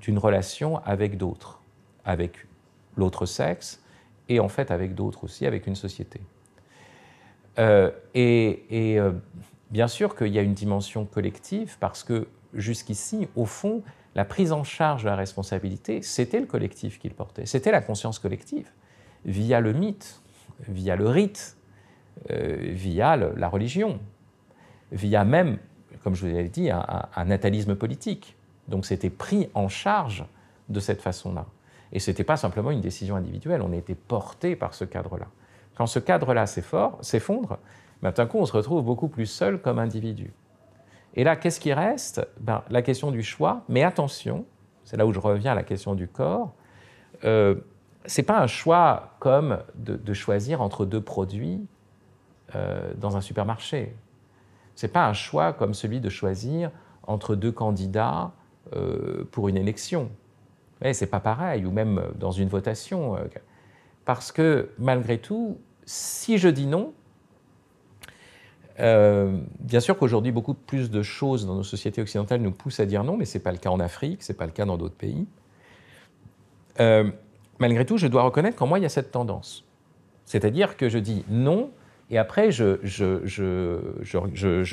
[0.00, 1.60] d'une relation avec d'autres,
[2.04, 2.46] avec
[2.96, 3.82] l'autre sexe
[4.28, 6.20] et en fait avec d'autres aussi, avec une société.
[7.58, 9.12] Euh, et, euh,
[9.70, 13.82] bien sûr qu'il y a une dimension collective parce que jusqu'ici, au fond,
[14.18, 17.80] la prise en charge de la responsabilité, c'était le collectif qui le portait, c'était la
[17.80, 18.68] conscience collective,
[19.24, 20.20] via le mythe,
[20.66, 21.56] via le rite,
[22.30, 24.00] euh, via la religion,
[24.90, 25.58] via même,
[26.02, 28.34] comme je vous l'avais dit, un, natalisme politique.
[28.66, 30.24] Donc c'était pris en charge
[30.68, 31.46] de cette façon-là.
[31.92, 35.28] Et ce n'était pas simplement une décision individuelle, on était porté par ce cadre-là.
[35.76, 37.58] Quand ce cadre-là s'effondre,
[38.02, 40.32] coup on se retrouve beaucoup plus seul comme individu.
[41.14, 42.26] Et là, qu'est-ce qui reste?
[42.40, 44.44] Ben, La question du choix, mais attention,
[44.84, 46.54] c'est là où je reviens à la question du corps,
[47.24, 47.56] euh,
[48.06, 51.66] ce n'est pas un choix comme de, choisir entre deux produits
[52.54, 53.94] euh, dans un supermarché.
[54.74, 56.70] Ce n'est pas un choix comme celui de choisir
[57.02, 58.32] entre deux candidats
[58.74, 60.10] euh, pour une élection.
[60.82, 63.16] Ce n'est pas pareil, ou même dans une votation.
[63.16, 63.24] Euh,
[64.04, 66.92] parce que malgré tout, si je dis non,
[68.78, 73.04] bien sûr qu'aujourd'hui, beaucoup plus de choses dans nos sociétés occidentales nous poussent à dire
[73.04, 74.76] non, mais ce n'est pas le cas en Afrique, ce n'est pas le cas dans
[74.76, 75.26] d'autres pays.
[77.58, 79.64] malgré tout, je dois reconnaître qu'en moi, il y a cette tendance.
[80.24, 81.70] C'est-à-dire que je dis non
[82.10, 82.64] et après, je,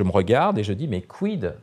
[0.04, 1.54] me regarde et je dis, mais quid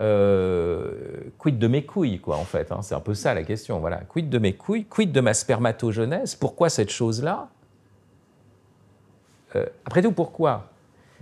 [0.00, 0.92] euh,
[1.38, 3.80] quid de mes couilles, quoi, en fait hein, C'est un peu ça la question.
[3.80, 4.02] Voilà.
[4.08, 6.36] Quid de mes couilles Quid de ma spermatogenèse?
[6.36, 7.48] Pourquoi cette chose-là?
[9.56, 10.70] Euh, Après tout, pourquoi?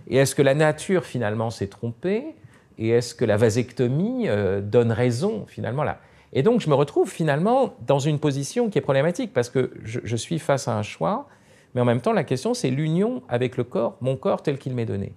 [0.09, 2.35] Et est-ce que la nature, finalement, s'est trompée?
[2.79, 6.01] Et est-ce que la vasectomie euh, donne raison, finalement là?
[6.33, 10.17] Et donc, je me retrouve, finalement, dans une position qui est problématique, parce que je
[10.17, 11.29] suis face à un choix
[11.77, 14.75] mais en même temps, la question, c'est l'union avec le corps, mon corps tel qu'il
[14.75, 15.13] m'est donné.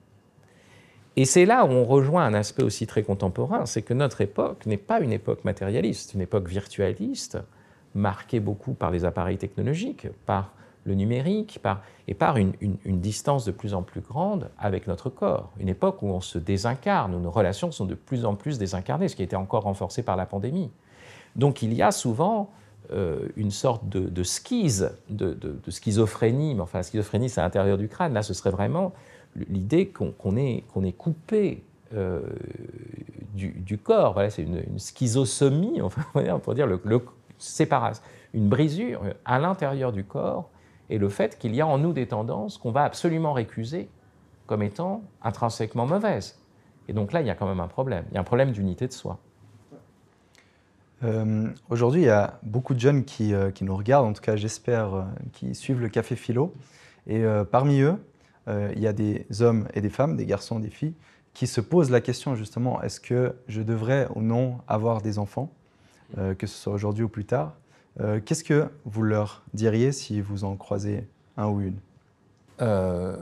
[1.16, 4.66] Et c'est là où on rejoint un aspect aussi très contemporain, c'est que notre époque
[4.66, 7.38] n'est pas une époque matérialiste, une époque virtualiste,
[7.96, 10.52] marquée beaucoup par les appareils technologiques, par
[10.86, 11.60] le numérique,
[12.08, 12.54] et par une,
[12.86, 15.52] distance de plus en plus grande avec notre corps.
[15.60, 19.08] Une époque où on se désincarne, où nos relations sont de plus en plus désincarnées,
[19.08, 20.72] ce qui a été encore renforcé par la pandémie.
[21.36, 22.50] Donc il y a souvent
[22.92, 25.38] euh, une sorte de, de schise, de,
[25.68, 28.94] schizophrénie, mais enfin la schizophrénie c'est à l'intérieur du crâne, là ce serait vraiment
[29.36, 31.64] l'idée qu'on est, est, coupé
[31.94, 32.22] euh,
[33.36, 36.02] du, corps, voilà, c'est une, schizosomie, enfin,
[36.40, 37.00] pour dire le, le
[38.34, 40.50] une brisure à l'intérieur du corps,
[40.90, 43.90] et le fait qu'il y a en nous des tendances qu'on va absolument récuser
[44.48, 46.40] comme étant intrinsèquement mauvaises.
[46.88, 48.52] Et donc là, il y a quand même un problème, il y a un problème
[48.52, 49.20] d'unité de soi.
[51.04, 54.22] Euh, aujourd'hui, il y a beaucoup de jeunes qui, euh, qui nous regardent, en tout
[54.22, 56.54] cas j'espère, euh, qui suivent le Café Philo.
[57.08, 57.96] Et parmi eux,
[58.48, 60.94] il y a des hommes et des femmes, des garçons, des filles,
[61.34, 65.52] qui se posent la question justement, est-ce que je devrais ou non avoir des enfants,
[66.16, 67.56] que ce soit aujourd'hui ou plus tard?
[68.00, 71.08] Euh, qu'est-ce que vous leur diriez si vous en croisez
[71.38, 71.80] un ou une?
[72.62, 73.18] Euh,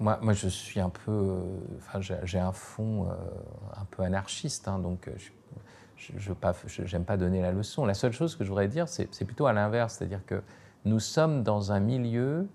[0.00, 1.36] moi, moi, je suis un peu.
[1.78, 3.08] Enfin, j'ai un fond
[3.76, 5.10] un peu anarchiste, hein, donc
[5.96, 6.54] je n'aime pas,
[7.06, 7.84] pas donner la leçon.
[7.84, 10.40] La seule chose que je voudrais dire, c'est plutôt à l'inverse, c'est-à-dire que
[10.84, 12.46] nous sommes dans un milieu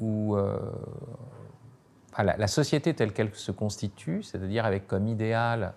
[0.00, 0.36] où
[2.18, 5.74] la, société telle qu'elle se constitue, c'est-à-dire avec comme idéal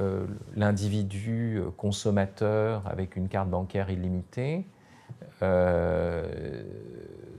[0.00, 4.66] euh, l'individu euh, consommateur avec une carte bancaire illimitée,
[5.42, 6.62] euh,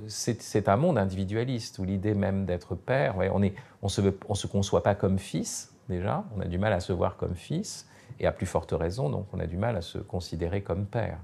[0.08, 3.50] c'est un monde individualiste où l'idée même d'être père, on ne
[3.88, 7.18] se, on se conçoit pas comme fils déjà, on a du mal à se voir
[7.18, 7.88] comme fils,
[8.20, 11.20] et à plus forte raison, donc on a du mal à se considérer comme père.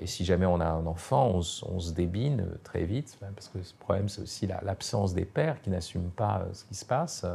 [0.00, 3.74] Et si jamais on a un enfant, on, se débine très vite, parce que ce
[3.74, 7.26] problème, c'est aussi l'absence des pères qui n'assument pas ce qui se passe.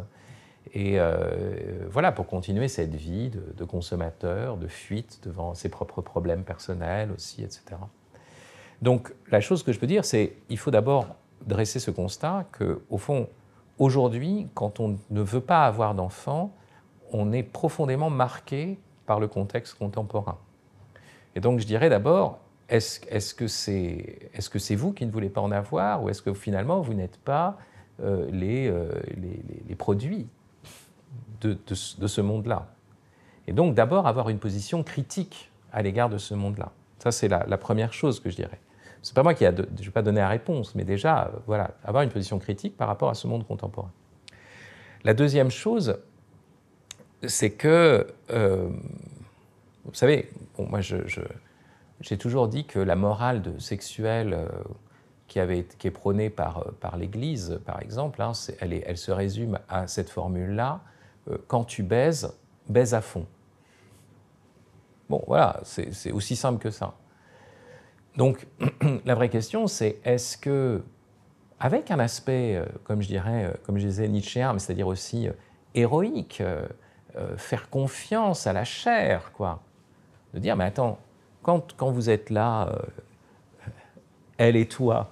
[0.74, 6.44] Et euh, voilà, pour continuer cette vie de, consommateur, de fuite devant ses propres problèmes
[6.44, 7.78] personnels aussi, etc.
[8.82, 11.08] Donc la chose que je peux dire, c'est qu'il faut d'abord
[11.46, 13.28] dresser ce constat que, au fond,
[13.80, 16.54] aujourd'hui, quand on ne veut pas avoir d'enfant,
[17.12, 20.38] on est profondément marqué par le contexte contemporain.
[21.36, 25.06] Et donc je dirais d'abord, est-ce est -ce que c'est est -ce c'est vous qui
[25.06, 27.58] ne voulez pas en avoir ou est-ce que finalement vous n'êtes pas
[28.00, 28.92] euh, euh,
[29.68, 30.28] les, produits
[31.42, 32.68] de, de, ce monde-là
[33.48, 36.72] Et donc d'abord avoir une position critique à l'égard de ce monde-là.
[37.00, 38.60] Ça c'est la, la, première chose que je dirais.
[39.02, 41.72] C'est pas moi qui a je ne vais pas donner la réponse, mais déjà voilà,
[41.84, 43.92] avoir une position critique par rapport à ce monde contemporain.
[45.04, 45.98] La deuxième chose,
[47.24, 48.70] c'est que euh,
[49.88, 54.48] vous savez, moi, j'ai toujours dit que la morale de sexuelle euh,
[55.28, 59.60] qui, avait, qui est prônée par, euh, par l'Église, par exemple, hein, elle, se résume
[59.70, 60.82] à cette formule-là
[61.30, 62.34] euh, quand tu baises,
[62.68, 63.26] baise à fond.
[65.10, 66.94] Bon, voilà, c'est aussi simple que ça.
[68.18, 68.46] Donc,
[69.06, 70.84] la vraie question, c'est est-ce que,
[71.60, 75.30] avec un aspect, comme je dirais, comme je disais, Nietzschéen, mais c'est-à-dire aussi
[75.76, 76.44] héroïque,
[77.38, 79.62] faire confiance à la chair, quoi,
[80.34, 81.00] de dire, mais attends,
[81.42, 83.70] quand, quand vous êtes là, euh,
[84.38, 85.10] elle et toi,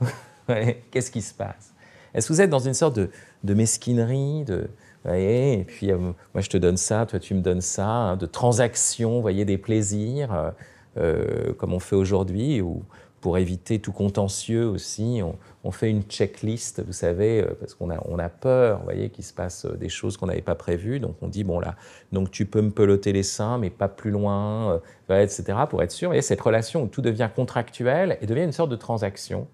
[0.92, 1.74] qu'est-ce qui se passe?
[2.14, 3.10] Est-ce que vous êtes dans une sorte de,
[3.44, 4.70] de mesquinerie, de,
[5.08, 8.26] et puis euh, moi je te donne ça, toi tu me donnes ça, hein, de
[8.26, 10.54] transaction, voyez, des plaisirs,
[10.98, 12.84] euh, comme on fait aujourd'hui, ou
[13.26, 15.20] pour éviter tout contentieux aussi,
[15.64, 19.66] on, fait une checklist, vous savez, euh, parce qu'on a, peur, voyez, qu'il se passe
[19.66, 21.00] euh, des choses qu'on n'avait pas prévues.
[21.00, 21.74] Donc on dit, bon là,
[22.12, 25.90] donc tu peux me peloter les seins, mais pas plus loin, euh, etc., pour être
[25.90, 26.10] sûr.
[26.10, 29.48] Vous voyez, cette relation où tout devient contractuel et devient une sorte de transaction.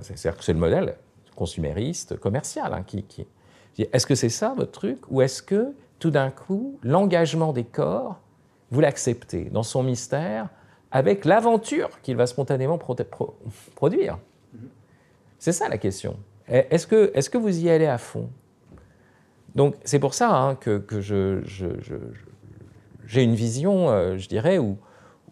[0.00, 0.96] C'est-à-dire que c'est le modèle
[1.36, 2.74] consumériste, commercial.
[2.74, 3.24] Hein, qui, qui...
[3.78, 8.20] Est-ce que c'est ça votre truc Ou est-ce que tout d'un coup, l'engagement des corps,
[8.70, 10.48] vous l'acceptez dans son mystère
[10.90, 12.78] avec l'aventure qu'il va spontanément
[13.74, 14.18] produire?
[15.38, 16.16] C'est ça la question.
[16.48, 18.30] Est-ce que, est que, vous y allez à fond?
[19.54, 21.40] Donc c'est pour ça hein, que, que je,
[23.06, 24.78] j'ai une vision, euh, je dirais, où,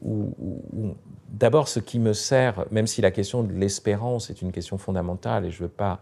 [0.03, 0.95] où,
[1.29, 5.45] d'abord ce qui me sert, même si la question de l'espérance est une question fondamentale
[5.47, 6.01] et je ne veux pas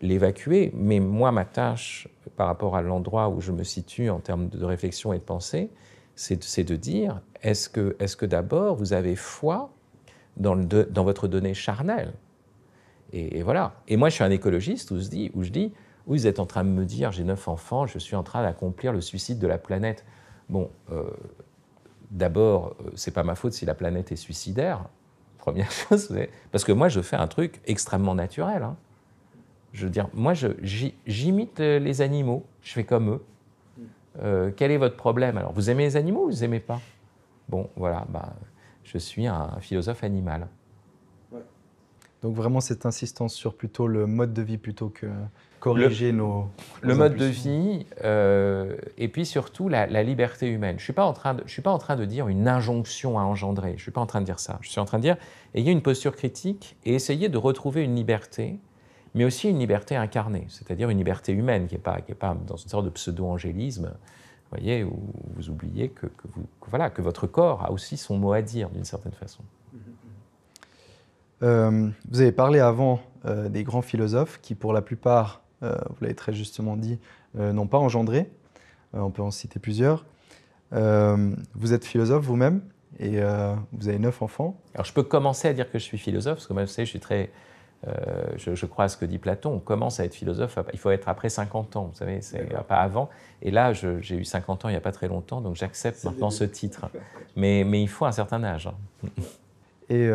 [0.00, 4.48] l'évacuer, mais moi ma tâche par rapport à l'endroit où je me situe en termes
[4.48, 5.70] de réflexion et de pensée,
[6.14, 9.70] c'est de dire, est-ce que, est que d'abord vous avez foi
[10.36, 12.12] dans, dans votre donnée charnelle?
[13.12, 13.74] Et, voilà.
[13.86, 15.72] Et moi, je suis un écologiste où je dis, où je dis
[16.06, 18.94] vous êtes en train de me dire, j'ai neuf enfants, je suis en train d'accomplir
[18.94, 20.06] le suicide de la planète.
[20.48, 21.04] Bon, euh,
[22.10, 24.86] d'abord, euh, c'est pas ma faute si la planète est suicidaire.
[25.36, 26.14] Première chose,
[26.50, 28.62] parce que moi, je fais un truc extrêmement naturel.
[28.62, 28.76] Hein.
[29.72, 33.22] Je veux dire, moi, j'imite les animaux, je fais comme eux.
[34.22, 35.36] Euh, quel est votre problème?
[35.36, 36.80] Alors, vous aimez les animaux ou vous aimez pas?
[37.48, 38.34] Bon, voilà, bah,
[38.84, 40.48] je suis un philosophe animal.
[42.22, 45.06] Donc vraiment cette insistance sur plutôt le mode de vie plutôt que
[45.60, 46.48] corriger nos,
[46.80, 50.76] Le mode de vie euh, et puis surtout la, liberté humaine.
[50.78, 52.48] Je ne suis, pas en train de, je suis pas en train de dire une
[52.48, 54.58] injonction à engendrer, je ne suis pas en train de dire ça.
[54.62, 55.16] Je suis en train de dire
[55.54, 58.58] ayez une posture critique et essayez de retrouver une liberté
[59.14, 62.68] mais aussi une liberté incarnée, c'est-à-dire une liberté humaine qui n'est pas, pas dans une
[62.68, 63.92] sorte de pseudo-angélisme,
[64.50, 64.98] voyez, où
[65.36, 68.84] vous oubliez que, vous, voilà, que votre corps a aussi son mot à dire d'une
[68.84, 69.42] certaine façon.
[71.42, 75.96] Euh, vous avez parlé avant euh, des grands philosophes qui, pour la plupart, euh, vous
[76.00, 76.98] l'avez très justement dit,
[77.34, 78.30] n'ont pas engendré.
[78.94, 80.06] on peut en citer plusieurs.
[80.72, 82.62] vous êtes philosophe vous-même
[82.98, 83.20] et
[83.72, 84.58] vous avez neuf enfants.
[84.74, 86.86] Alors je peux commencer à dire que je suis philosophe, parce que moi, vous savez,
[86.86, 87.30] je suis très
[87.86, 91.08] je, crois à ce que dit Platon, on commence à être philosophe, il faut être
[91.08, 93.08] après 50 ans, vous savez, c'est pas avant.
[93.42, 96.30] Et là, j'ai eu 50 ans il n'y a pas très longtemps, donc j'accepte maintenant
[96.30, 96.86] ce titre.
[97.36, 98.66] Mais, mais, il faut un certain âge.
[98.66, 99.08] Hein.
[99.90, 100.10] Et,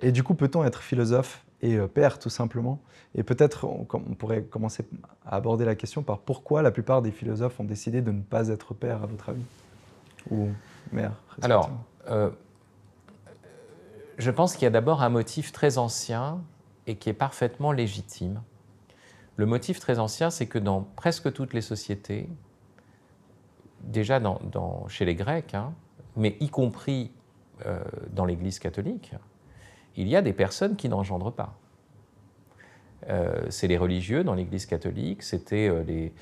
[0.00, 2.80] et, du coup, peut-on être philosophe et père, tout simplement?
[3.14, 4.84] Et peut-être on, on, pourrait commencer
[5.24, 8.48] à aborder la question par pourquoi la plupart des philosophes ont décidé de ne pas
[8.48, 9.44] être père, à votre avis?
[10.32, 10.48] Ou
[10.90, 11.12] mère
[11.42, 11.70] Alors,
[14.18, 16.40] je pense qu'il y a d'abord un motif très ancien
[16.86, 18.42] et qui est parfaitement légitime.
[19.36, 22.28] Le motif très ancien, c'est que dans presque toutes les sociétés,
[23.80, 24.20] déjà
[24.88, 25.72] chez les Grecs, hein,
[26.16, 27.10] mais y compris
[27.66, 29.14] euh, dans l'Église catholique,
[29.96, 31.54] il y a des personnes qui n'engendrent pas.
[33.08, 36.12] Euh, c'est les religieux dans l'Église catholique, c'était euh, les,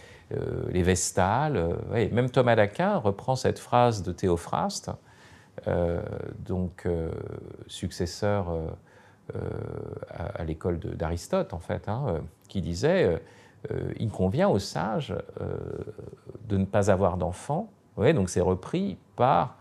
[0.71, 1.77] les, Vestales.
[2.11, 4.91] même Thomas d'Aquin reprend cette phrase de Théophraste
[6.47, 6.89] donc
[7.67, 8.49] successeur
[9.35, 9.39] euh,
[10.11, 13.21] à, l'école d'Aristote, en fait, hein, qui disait
[14.01, 15.15] il convient aux sages
[16.49, 17.71] de ne pas avoir d'enfants.
[17.97, 19.57] donc c'est repris par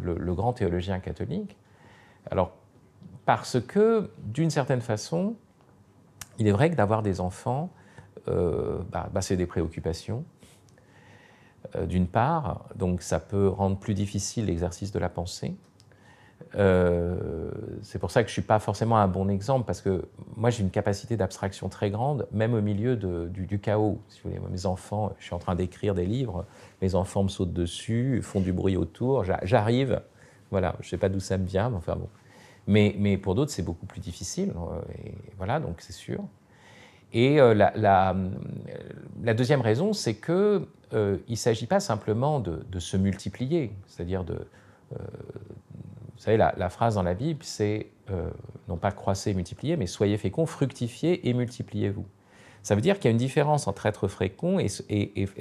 [0.00, 1.56] le, grand théologien catholique.
[2.30, 2.52] Alors,
[3.24, 5.34] parce que, d'une certaine façon,
[6.38, 7.70] il est vrai que d'avoir des enfants,
[8.26, 10.24] bah, bah, c'est des préoccupations.
[11.74, 15.56] Euh, d'une part, donc ça peut rendre plus difficile l'exercice de la pensée.
[16.54, 17.50] Euh,
[17.82, 20.04] c'est pour ça que je ne suis pas forcément un bon exemple, parce que
[20.36, 24.00] moi j'ai une capacité d'abstraction très grande, même au milieu du, chaos.
[24.50, 26.46] Mes enfants, je suis en train d'écrire des livres,
[26.82, 30.00] mes enfants me sautent dessus, font du bruit autour, j'arrive,
[30.50, 31.72] voilà, je ne sais pas d'où ça me vient,
[32.66, 34.80] mais pour d'autres, c'est beaucoup plus difficile, euh,
[35.38, 36.20] voilà, donc c'est sûr.
[37.12, 42.96] Et la, la, deuxième raison, c'est que euh, il ne s'agit pas simplement de, se
[42.96, 44.38] multiplier, c'est-à-dire de...
[46.16, 48.30] Vous savez, la, phrase dans la Bible, c'est euh,
[48.68, 52.06] non pas croissez et multipliez, mais soyez féconds, fructifiez et multipliez-vous.
[52.62, 54.68] Ça veut dire qu'il y a une différence entre être fécond et,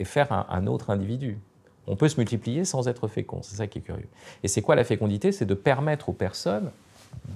[0.05, 1.39] faire un, autre individu.
[1.87, 4.07] On peut se multiplier sans être fécond, c'est ça qui est curieux.
[4.43, 5.31] Et c'est quoi la fécondité?
[5.31, 6.71] C'est de permettre aux personnes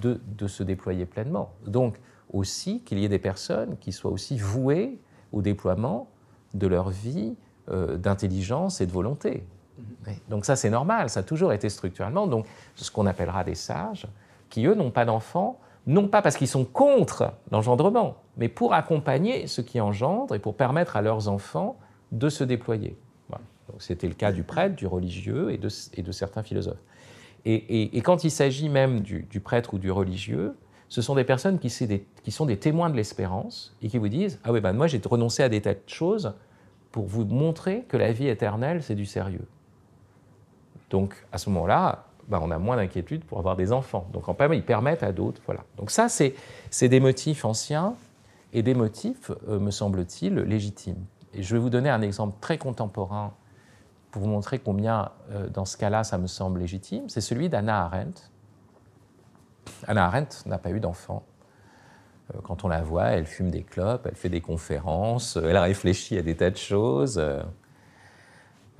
[0.00, 1.52] de, de, se déployer pleinement.
[1.66, 1.96] Donc
[2.32, 4.98] aussi qu'il y ait des personnes qui soient aussi vouées
[5.32, 6.08] au déploiement
[6.54, 7.36] de leur vie
[7.68, 9.44] euh, d'intelligence et de volonté.
[10.28, 12.26] Donc ça, c'est normal, ça a toujours été structurellement.
[12.26, 14.06] Donc ce qu'on appellera des sages,
[14.48, 19.46] qui eux n'ont pas d'enfants, non pas parce qu'ils sont contre l'engendrement, mais pour accompagner
[19.46, 21.76] ceux qui engendrent et pour permettre à leurs enfants
[22.12, 22.96] de se déployer.
[23.78, 26.82] C'était le cas du prêtre, du religieux et de, certains philosophes.
[27.44, 30.56] Et, quand il s'agit même du, prêtre ou du religieux,
[30.88, 31.72] ce sont des personnes qui,
[32.22, 35.00] qui sont des témoins de l'espérance et qui vous disent Ah oui, ben moi j'ai
[35.04, 36.34] renoncé à des tas de choses
[36.90, 39.46] pour vous montrer que la vie éternelle, c'est du sérieux.
[40.90, 44.06] Donc, à ce moment-là, bah, on a moins d'inquiétude pour avoir des enfants.
[44.12, 45.40] Donc, en fait, ils permettent à d'autres.
[45.46, 45.62] Voilà.
[45.76, 47.94] Donc, ça, c'est des motifs anciens
[48.52, 51.04] et des motifs, euh, me semble-t-il, légitimes.
[51.34, 53.32] Et je vais vous donner un exemple très contemporain
[54.10, 57.08] pour vous montrer combien, euh, dans ce cas-là, ça me semble légitime.
[57.08, 58.22] C'est celui d'Anna Arendt.
[59.86, 61.24] Anna Arendt n'a pas eu d'enfant.
[62.34, 66.18] Euh, quand on la voit, elle fume des clopes, elle fait des conférences, elle réfléchit
[66.18, 67.22] à des tas de choses.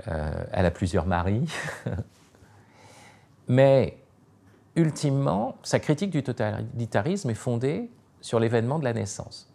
[0.09, 1.47] Euh, elle a plusieurs maris.
[3.49, 3.99] Mais
[4.77, 9.53] ultimement, sa critique du totalitarisme est fondée sur l'événement de la naissance.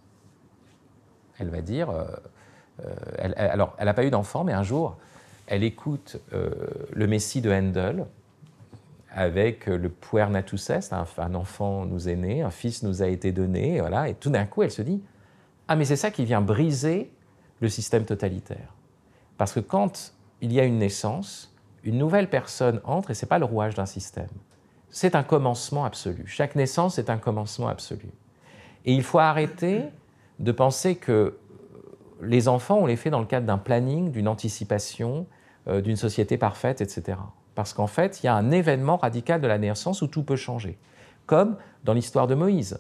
[1.39, 2.05] Elle va dire, euh,
[3.37, 4.97] alors elle n'a pas eu d'enfant, mais un jour,
[5.47, 8.05] elle écoute le Messie de Handel,
[9.15, 13.31] avec le puer natus est, un, enfant nous est né, un fils nous a été
[13.31, 15.01] donné, voilà, et tout d'un coup elle se dit
[15.69, 17.11] ah mais c'est ça qui vient briser
[17.61, 18.73] le système totalitaire,
[19.37, 20.14] parce que quand
[20.45, 21.51] il y a une naissance,
[21.83, 24.29] une nouvelle personne entre et c'est pas le rouage d'un système,
[24.91, 26.23] c'est un commencement absolu.
[26.27, 28.11] Chaque naissance est un commencement absolu,
[28.85, 29.81] et il faut arrêter
[30.37, 31.37] de penser que
[32.21, 35.25] les enfants on les fait dans le cadre d'un planning, d'une anticipation,
[35.67, 37.17] euh, d'une société parfaite, etc.
[37.55, 40.35] Parce qu'en fait, il y a un événement radical de la naissance où tout peut
[40.35, 40.77] changer.
[41.25, 42.79] Comme dans l'histoire de Moïse.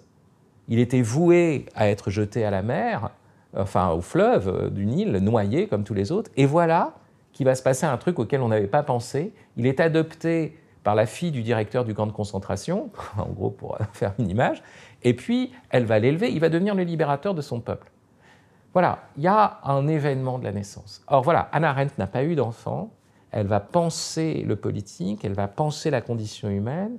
[0.67, 3.09] Il était voué à être jeté à la mer,
[3.57, 6.29] enfin au fleuve euh, du Nil, noyé comme tous les autres.
[6.37, 6.93] Et voilà
[7.35, 9.33] qu'il va se passer un truc auquel on n'avait pas pensé.
[9.57, 13.77] Il est adopté par la fille du directeur du camp de concentration, en gros pour
[13.93, 14.63] faire une image,
[15.03, 17.91] et puis elle va l'élever, il va devenir le libérateur de son peuple.
[18.73, 21.03] Voilà, il y a un événement de la naissance.
[21.07, 22.91] Or voilà, Anna Arendt n'a pas eu d'enfant,
[23.31, 26.97] elle va penser le politique, elle va penser la condition humaine,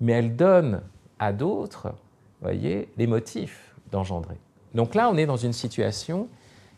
[0.00, 0.80] mais elle donne
[1.18, 1.94] à d'autres,
[2.40, 4.38] voyez, les motifs d'engendrer.
[4.74, 6.28] Donc là, on est dans une situation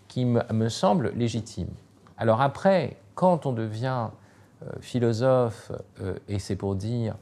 [0.09, 1.71] qui me, semble légitime.
[2.19, 4.09] Alors après, quand on devient
[4.63, 7.17] euh, philosophe, euh, et c'est pour dire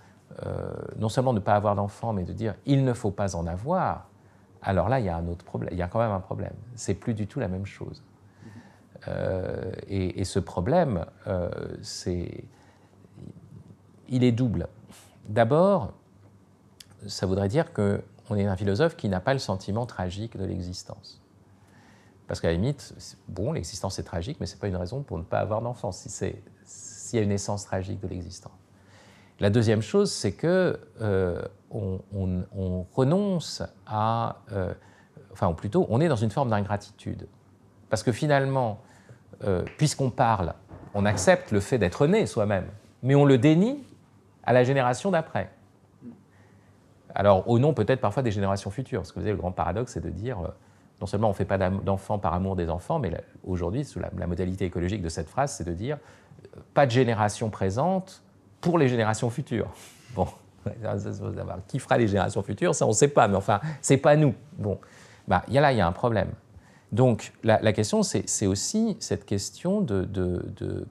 [0.47, 3.47] euh, non seulement ne pas avoir d'enfants, mais de dire il ne faut pas en
[3.47, 4.09] avoir,
[4.63, 5.71] alors là, il y a un autre problème.
[5.73, 6.55] Il y a quand même un problème.
[6.75, 8.03] C'est plus du tout la même chose.
[9.09, 11.05] Euh, et, ce problème,
[11.83, 12.45] c'est,
[14.09, 14.69] il est double.
[15.29, 15.93] D'abord,
[17.07, 21.21] ça voudrait dire qu'on est un philosophe qui n'a pas le sentiment tragique de l'existence.
[22.27, 22.95] Parce qu'à la limite,
[23.29, 25.93] bon, l'existence est tragique, mais ce n'est pas une raison pour ne pas avoir d'enfant,
[25.93, 28.53] si s'il y a une essence tragique de l'existence.
[29.41, 34.73] La deuxième chose, c'est que euh, on, renonce à, euh,
[35.33, 37.27] enfin, ou plutôt, on est dans une forme d'ingratitude.
[37.91, 38.81] Parce que finalement,
[39.43, 40.55] euh, puisqu'on parle,
[40.95, 42.67] on accepte le fait d'être né soi-même,
[43.03, 43.85] mais on le dénie
[44.45, 45.51] à la génération d'après.
[47.15, 49.01] Alors, au nom peut-être parfois des générations futures.
[49.01, 50.39] Parce que vous savez, le grand paradoxe, c'est de dire,
[51.01, 53.13] non seulement on ne fait pas d'enfants par amour des enfants, mais
[53.45, 53.87] aujourd'hui,
[54.17, 55.99] la, modalité écologique de cette phrase, c'est de dire,
[56.73, 58.23] pas de génération présente,
[58.61, 59.71] pour les générations futures.
[60.15, 60.29] Bon,
[61.67, 64.33] qui fera les générations futures, ça on ne sait pas, mais enfin, c'est pas nous.
[64.59, 64.79] Bon,
[65.27, 66.31] bah, y a là, il y a un problème.
[66.93, 70.87] Donc la, question, c'est aussi cette question de, de, de,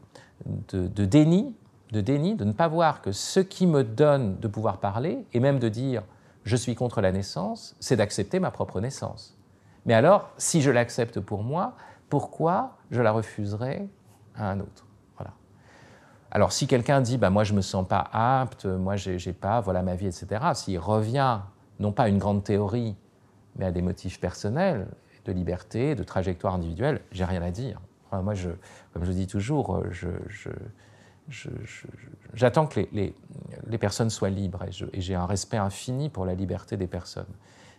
[0.88, 1.56] de, déni,
[1.93, 5.39] de déni, de ne pas voir que ce qui me donne de pouvoir parler, et
[5.39, 6.04] même de dire
[6.43, 9.38] je suis contre la naissance, c'est d'accepter ma propre naissance.
[9.86, 11.76] Mais alors, si je l'accepte pour moi,
[12.10, 13.88] pourquoi je la refuserais
[14.36, 14.88] à un autre?
[16.36, 19.62] Alors si quelqu'un dit bah, moi je ne me sens pas apte, moi j'ai pas,
[19.62, 21.42] voilà ma vie, etc., s'il revient
[21.80, 22.96] non pas à une grande théorie,
[23.56, 24.88] mais à des motifs personnels,
[25.26, 27.80] de liberté, de trajectoire individuelle, j'ai rien à dire.
[28.12, 28.50] moi, je,
[28.94, 29.84] comme je dis toujours,
[32.34, 36.88] j'attends que les, personnes soient libres et j'ai un respect infini pour la liberté des
[36.88, 37.32] personnes.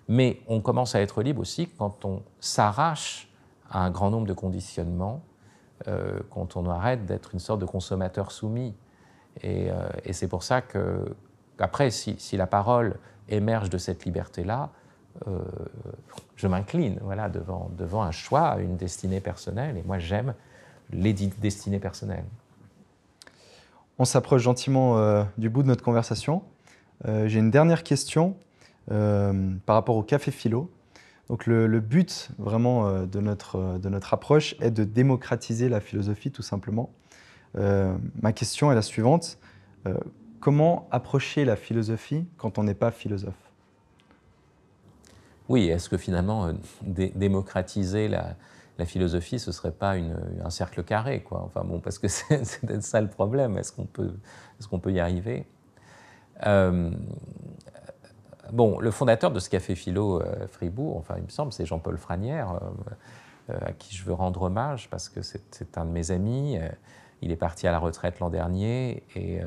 [0.08, 3.28] Mais on commence à être libre aussi quand on s'arrache
[3.70, 5.22] à un grand nombre de conditionnements
[5.88, 8.74] euh, quand on arrête d'être une sorte de consommateur soumis.
[9.42, 11.14] Et, euh, c'est pour ça que,
[11.58, 12.96] après, si, la parole
[13.28, 14.70] émerge de cette liberté-là,
[15.28, 15.38] euh,
[16.36, 19.76] je m'incline voilà, devant, devant un choix, une destinée personnelle.
[19.76, 20.34] Et moi, j'aime
[20.90, 22.24] les destinées personnelles.
[23.98, 26.42] On s'approche gentiment du bout de notre conversation.
[27.04, 28.36] J'ai une dernière question
[28.88, 30.70] par rapport au café philo.
[31.28, 35.80] Donc le, but vraiment euh, de notre, euh, de notre approche est de démocratiser la
[35.80, 36.90] philosophie tout simplement.
[37.56, 39.38] Euh, ma question est la suivante.
[40.40, 43.34] comment approcher la philosophie quand on n'est pas philosophe?
[45.48, 48.36] Oui, est-ce que finalement démocratiser la,
[48.86, 53.00] philosophie, ce ne serait pas un cercle carré Enfin bon, parce que c'est peut-être ça
[53.00, 53.56] le problème.
[53.56, 54.14] Est-ce qu'on peut,
[54.58, 55.46] est qu'on peut y arriver?
[58.54, 61.98] Bon, le fondateur de ce café philo euh, Fribourg, enfin, il me semble, c'est Jean-Paul
[61.98, 66.12] Franière, euh, euh, à qui je veux rendre hommage parce que c'est un de mes
[66.12, 66.56] amis.
[67.20, 69.40] il est parti à la retraite l'an dernier et,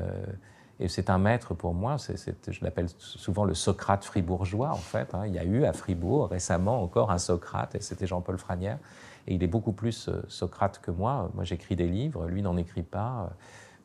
[0.88, 1.96] c'est un maître pour moi.
[1.96, 5.14] je l'appelle souvent le Socrate fribourgeois, en fait.
[5.14, 5.26] Hein.
[5.26, 8.78] Il y a eu à Fribourg récemment encore un Socrate et c'était Jean-Paul Franière.
[9.26, 11.30] Et il est beaucoup plus Socrate que moi.
[11.34, 13.30] Moi, j'écris des livres, lui n'en écrit pas.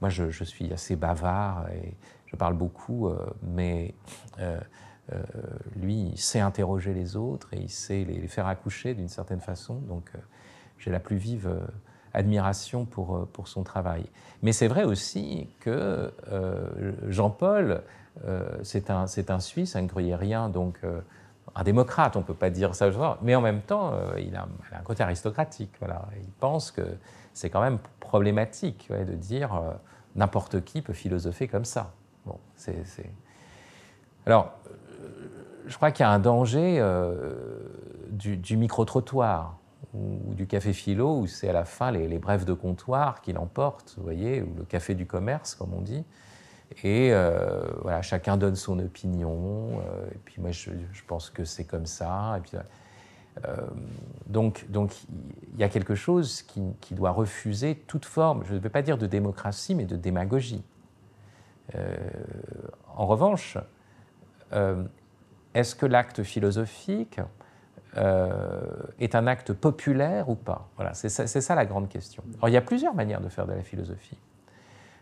[0.01, 1.95] Moi, je, suis assez bavard et
[2.27, 3.09] je parle beaucoup,
[3.41, 3.95] mais
[5.75, 9.75] lui, il sait interroger les autres et il sait les, faire accoucher d'une certaine façon.
[9.75, 10.19] Donc, euh,
[10.77, 11.59] j'ai la plus vive euh,
[12.13, 14.05] admiration pour, pour son travail.
[14.41, 16.13] Mais c'est vrai aussi que
[17.07, 17.81] Jean-Paul,
[18.61, 20.79] c'est un, un Suisse, un gruyérien, donc
[21.55, 22.91] un démocrate, on ne peut pas dire ça,
[23.23, 25.71] mais en même temps, il, a, un côté aristocratique.
[25.79, 26.05] Voilà.
[26.21, 26.83] Il pense que
[27.33, 29.59] c'est quand même problématique de dire
[30.15, 31.93] n'importe qui peut philosopher comme ça.
[32.27, 32.83] Bon, c'est.
[34.27, 34.53] Alors,
[35.65, 37.33] je crois qu'il y a un danger euh,
[38.09, 39.57] du, micro-trottoir
[39.93, 43.93] ou, du café philo, où c'est à la fin les, brèves de comptoir qui l'emportent,
[43.97, 46.03] vous voyez, ou le café du commerce, comme on dit.
[46.83, 50.71] Et euh, voilà, chacun donne son opinion, euh, et puis moi je,
[51.05, 52.39] pense que c'est comme ça.
[54.27, 54.93] Donc, donc
[55.53, 58.97] il y a quelque chose qui, doit refuser toute forme, je ne vais pas dire
[58.97, 60.63] de démocratie, mais de démagogie.
[62.95, 63.57] en revanche,
[65.53, 67.19] est-ce que l'acte philosophique
[67.97, 68.31] euh,
[68.99, 70.69] est un acte populaire ou pas?
[70.77, 72.23] Voilà, c'est ça, la grande question.
[72.47, 74.17] Il y a plusieurs manières de faire de la philosophie.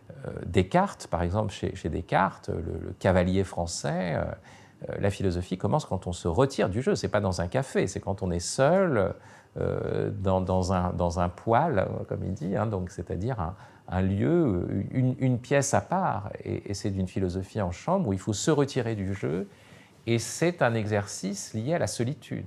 [0.09, 6.11] Euh, Descartes, par exemple, chez, Descartes, le, cavalier français, euh, la philosophie commence quand on
[6.11, 6.95] se retire du jeu.
[6.95, 9.13] C'est pas dans un café, c'est quand on est seul
[9.55, 13.55] dans, un, dans poêle, comme il dit, hein, c'est-à-dire un,
[13.99, 16.31] lieu, une, pièce à part.
[16.45, 19.49] Et, c'est d'une philosophie en chambre où il faut se retirer du jeu
[20.07, 22.45] et c'est un exercice lié à la solitude.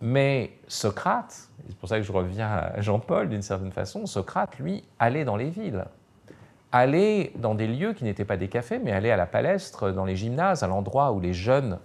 [0.00, 4.84] Mais Socrate, c'est pour ça que je reviens à Jean-Paul d'une certaine façon, Socrate, lui,
[4.98, 5.84] allait dans les villes,
[6.72, 10.06] allait dans des lieux qui n'étaient pas des cafés, mais allait à la palestre, dans
[10.06, 11.78] les gymnases, à l'endroit où les jeunes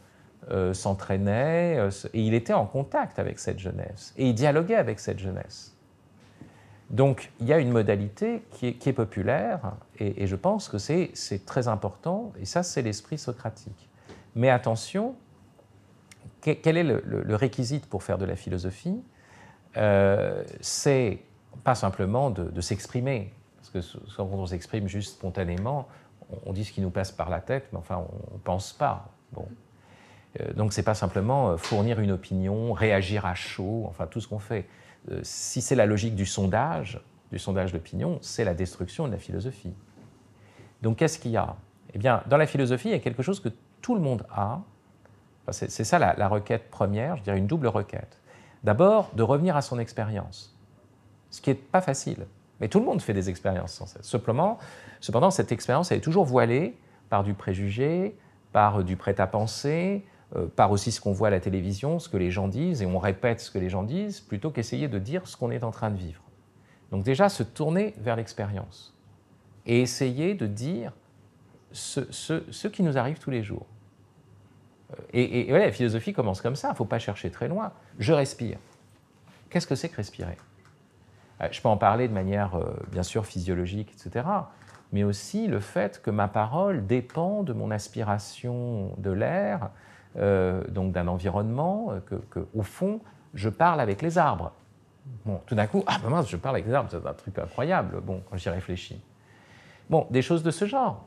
[0.72, 5.75] s'entraînait, et il était en contact avec cette jeunesse, et il dialoguait avec cette jeunesse.
[6.90, 11.68] Donc il y a une modalité qui est, populaire, et, je pense que c'est très
[11.68, 13.90] important, et ça c'est l'esprit socratique.
[14.36, 15.16] Mais attention,
[16.42, 19.02] quel est le, le, réquisite pour faire de la philosophie?
[19.78, 21.20] Euh, C'est
[21.64, 25.88] pas simplement de, s'exprimer, parce que quand on s'exprime juste spontanément,
[26.46, 29.10] on, dit ce qui nous passe par la tête, mais enfin on ne pense pas.
[29.32, 29.48] Bon.
[30.40, 34.28] Euh, donc c'est pas simplement euh, fournir une opinion, réagir à chaud, enfin tout ce
[34.28, 34.68] qu'on fait.
[35.12, 37.02] Euh, si c'est la logique du sondage,
[37.32, 39.74] du sondage d'opinion, c'est la destruction de la philosophie.
[40.82, 41.56] Donc qu'est-ce qu'il y a?
[41.94, 43.50] Eh bien, dans la philosophie, il y a quelque chose que
[43.82, 44.62] tout le monde a.
[45.52, 48.20] c'est, ça la, requête première, je dirais une double requête.
[48.64, 50.58] D'abord, de revenir à son expérience,
[51.30, 52.26] ce qui n'est pas facile.
[52.60, 54.08] Mais tout le monde fait des expériences sans cesse.
[54.08, 56.78] Cependant, cette expérience, est toujours voilée
[57.10, 58.18] par du préjugé,
[58.52, 60.06] par du prêt-à-penser,
[60.56, 63.00] par aussi ce qu'on voit à la télévision, ce que les gens disent, et on
[63.00, 65.92] répète ce que les gens disent, plutôt qu'essayer de dire ce qu'on est en train
[65.92, 66.22] de vivre.
[66.92, 68.94] Donc déjà, se tourner vers l'expérience
[69.66, 70.94] et essayer de dire
[71.72, 73.66] ce, qui nous arrive tous les jours.
[74.92, 77.72] Euh, et, la philosophie commence comme ça, il ne faut pas chercher très loin.
[78.00, 78.58] Je respire.
[79.50, 80.38] Qu'est-ce que c'est que respirer?
[81.42, 82.58] Euh, Je peux en parler de manière,
[82.92, 84.26] bien sûr, physiologique, etc.,
[84.92, 89.72] mais aussi le fait que ma parole dépend de mon aspiration de l'air,
[90.18, 92.00] euh, donc d'un environnement, euh,
[92.30, 93.00] que, au fond,
[93.34, 94.54] je parle avec les arbres.
[95.26, 97.38] Bon, tout d'un coup, ah ben mince, je parle avec les arbres, c'est un truc
[97.38, 99.02] incroyable, bon, quand j'y réfléchis.
[99.90, 101.06] Bon, des choses de ce genre.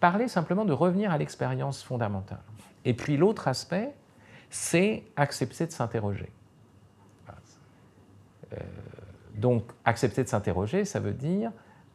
[0.00, 2.42] Parler simplement de revenir à l'expérience fondamentale.
[2.84, 3.94] Et puis l'autre aspect,
[4.50, 6.30] c'est accepter de s'interroger.
[8.52, 8.56] Euh,
[9.34, 11.52] donc, accepter de s'interroger, ça veut dire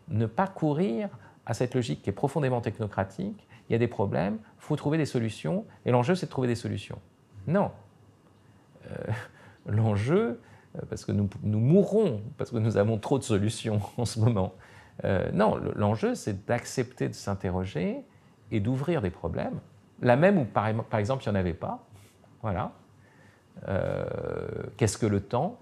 [0.08, 1.10] ne pas courir
[1.46, 4.98] à cette logique qui est profondément technocratique il y a des problèmes, il faut trouver
[4.98, 7.00] des solutions, et l'enjeu, c'est de trouver des solutions.
[7.48, 7.72] Non.
[8.92, 8.96] Euh,
[9.66, 10.40] l'enjeu,
[10.76, 14.20] euh, parce que nous, nous, mourrons, parce que nous avons trop de solutions en ce
[14.20, 14.54] moment.
[15.06, 18.04] Euh, non, l'enjeu, c'est d'accepter de s'interroger
[18.52, 19.60] et d'ouvrir des problèmes.
[20.02, 20.68] La même où, par,
[21.00, 21.86] exemple, il n'y en avait pas.
[22.42, 22.72] Voilà.
[24.76, 25.60] Qu'est-ce que le temps?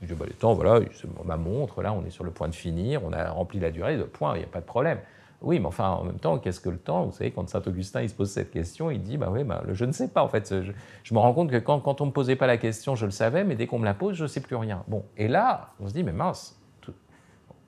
[0.00, 0.80] Je dis, bah, le temps, voilà,
[1.24, 3.98] ma montre, là, on est sur le point de finir, on a rempli la durée,
[3.98, 4.98] de point, il n'y a pas de problème.
[5.42, 7.06] Oui, mais enfin, en même temps, qu'est-ce que le temps?
[7.06, 9.84] Vous savez, quand Saint-Augustin il se pose cette question, il dit, bah oui, bah, je
[9.84, 10.22] ne sais pas.
[10.22, 12.94] En fait, je, me rends compte que quand, on ne me posait pas la question,
[12.94, 14.84] je le savais, mais dès qu'on me la pose, je ne sais plus rien.
[14.86, 16.58] Bon, et là, on se dit, mais mince.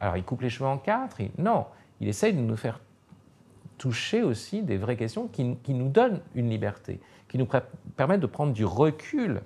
[0.00, 1.66] Alors, il coupe les cheveux en quatre Non,
[2.00, 2.80] il essaye de nous faire
[3.78, 7.48] toucher aussi des vraies questions qui, nous donnent une liberté, qui nous
[7.96, 9.42] permettent de prendre du recul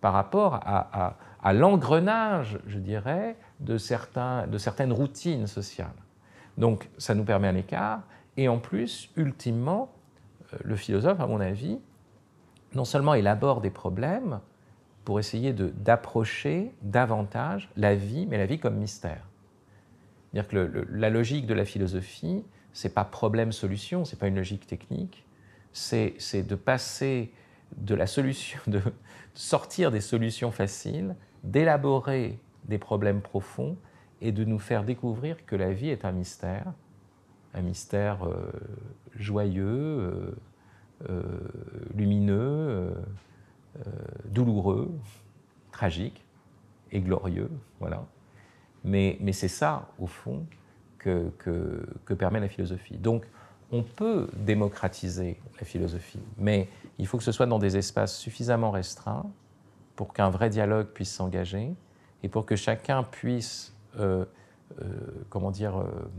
[0.00, 6.01] par rapport à, l'engrenage, je dirais, de certaines routines sociales.
[6.58, 8.02] Donc ça nous permet un écart.
[8.36, 9.92] Et en plus, ultimement,
[10.52, 11.78] euh, le philosophe, à mon avis,
[12.74, 14.40] non seulement élabore des problèmes
[15.04, 19.26] pour essayer d'approcher davantage la vie, mais la vie comme mystère.
[20.32, 25.26] C'est-à-dire que la logique de la philosophie, c'est pas problème-solution, c'est pas une logique technique,
[25.72, 27.32] c'est de passer
[27.76, 28.80] de la solution, de
[29.34, 33.76] sortir des solutions faciles, d'élaborer des problèmes profonds
[34.22, 36.72] et de nous faire découvrir que la vie est un mystère,
[37.54, 38.52] un mystère euh,
[39.16, 40.36] joyeux, euh,
[41.10, 41.22] euh,
[41.94, 42.94] lumineux,
[44.26, 44.92] douloureux,
[45.72, 46.24] tragique
[46.92, 47.50] et glorieux.
[47.80, 48.06] Voilà.
[48.84, 50.46] Mais, c'est ça, au fond,
[50.98, 51.32] que,
[52.16, 52.96] permet la philosophie.
[52.96, 53.26] Donc,
[53.72, 56.68] on peut démocratiser la philosophie, mais
[56.98, 59.24] il faut que ce soit dans des espaces suffisamment restreints
[59.96, 61.74] pour qu'un vrai dialogue puisse s'engager
[62.22, 63.72] et pour que chacun puisse
[65.28, 66.10] comment dire, euh,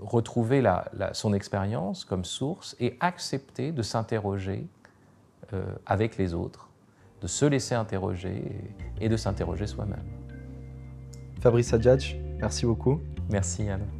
[0.00, 0.62] retrouver
[1.12, 4.66] son expérience comme source et accepter de s'interroger
[5.84, 6.68] avec les autres,
[7.20, 10.04] de se laisser interroger et, et de s'interroger soi-même.
[11.40, 13.00] Fabrice Adjadj, merci beaucoup.
[13.28, 13.99] Merci Yann.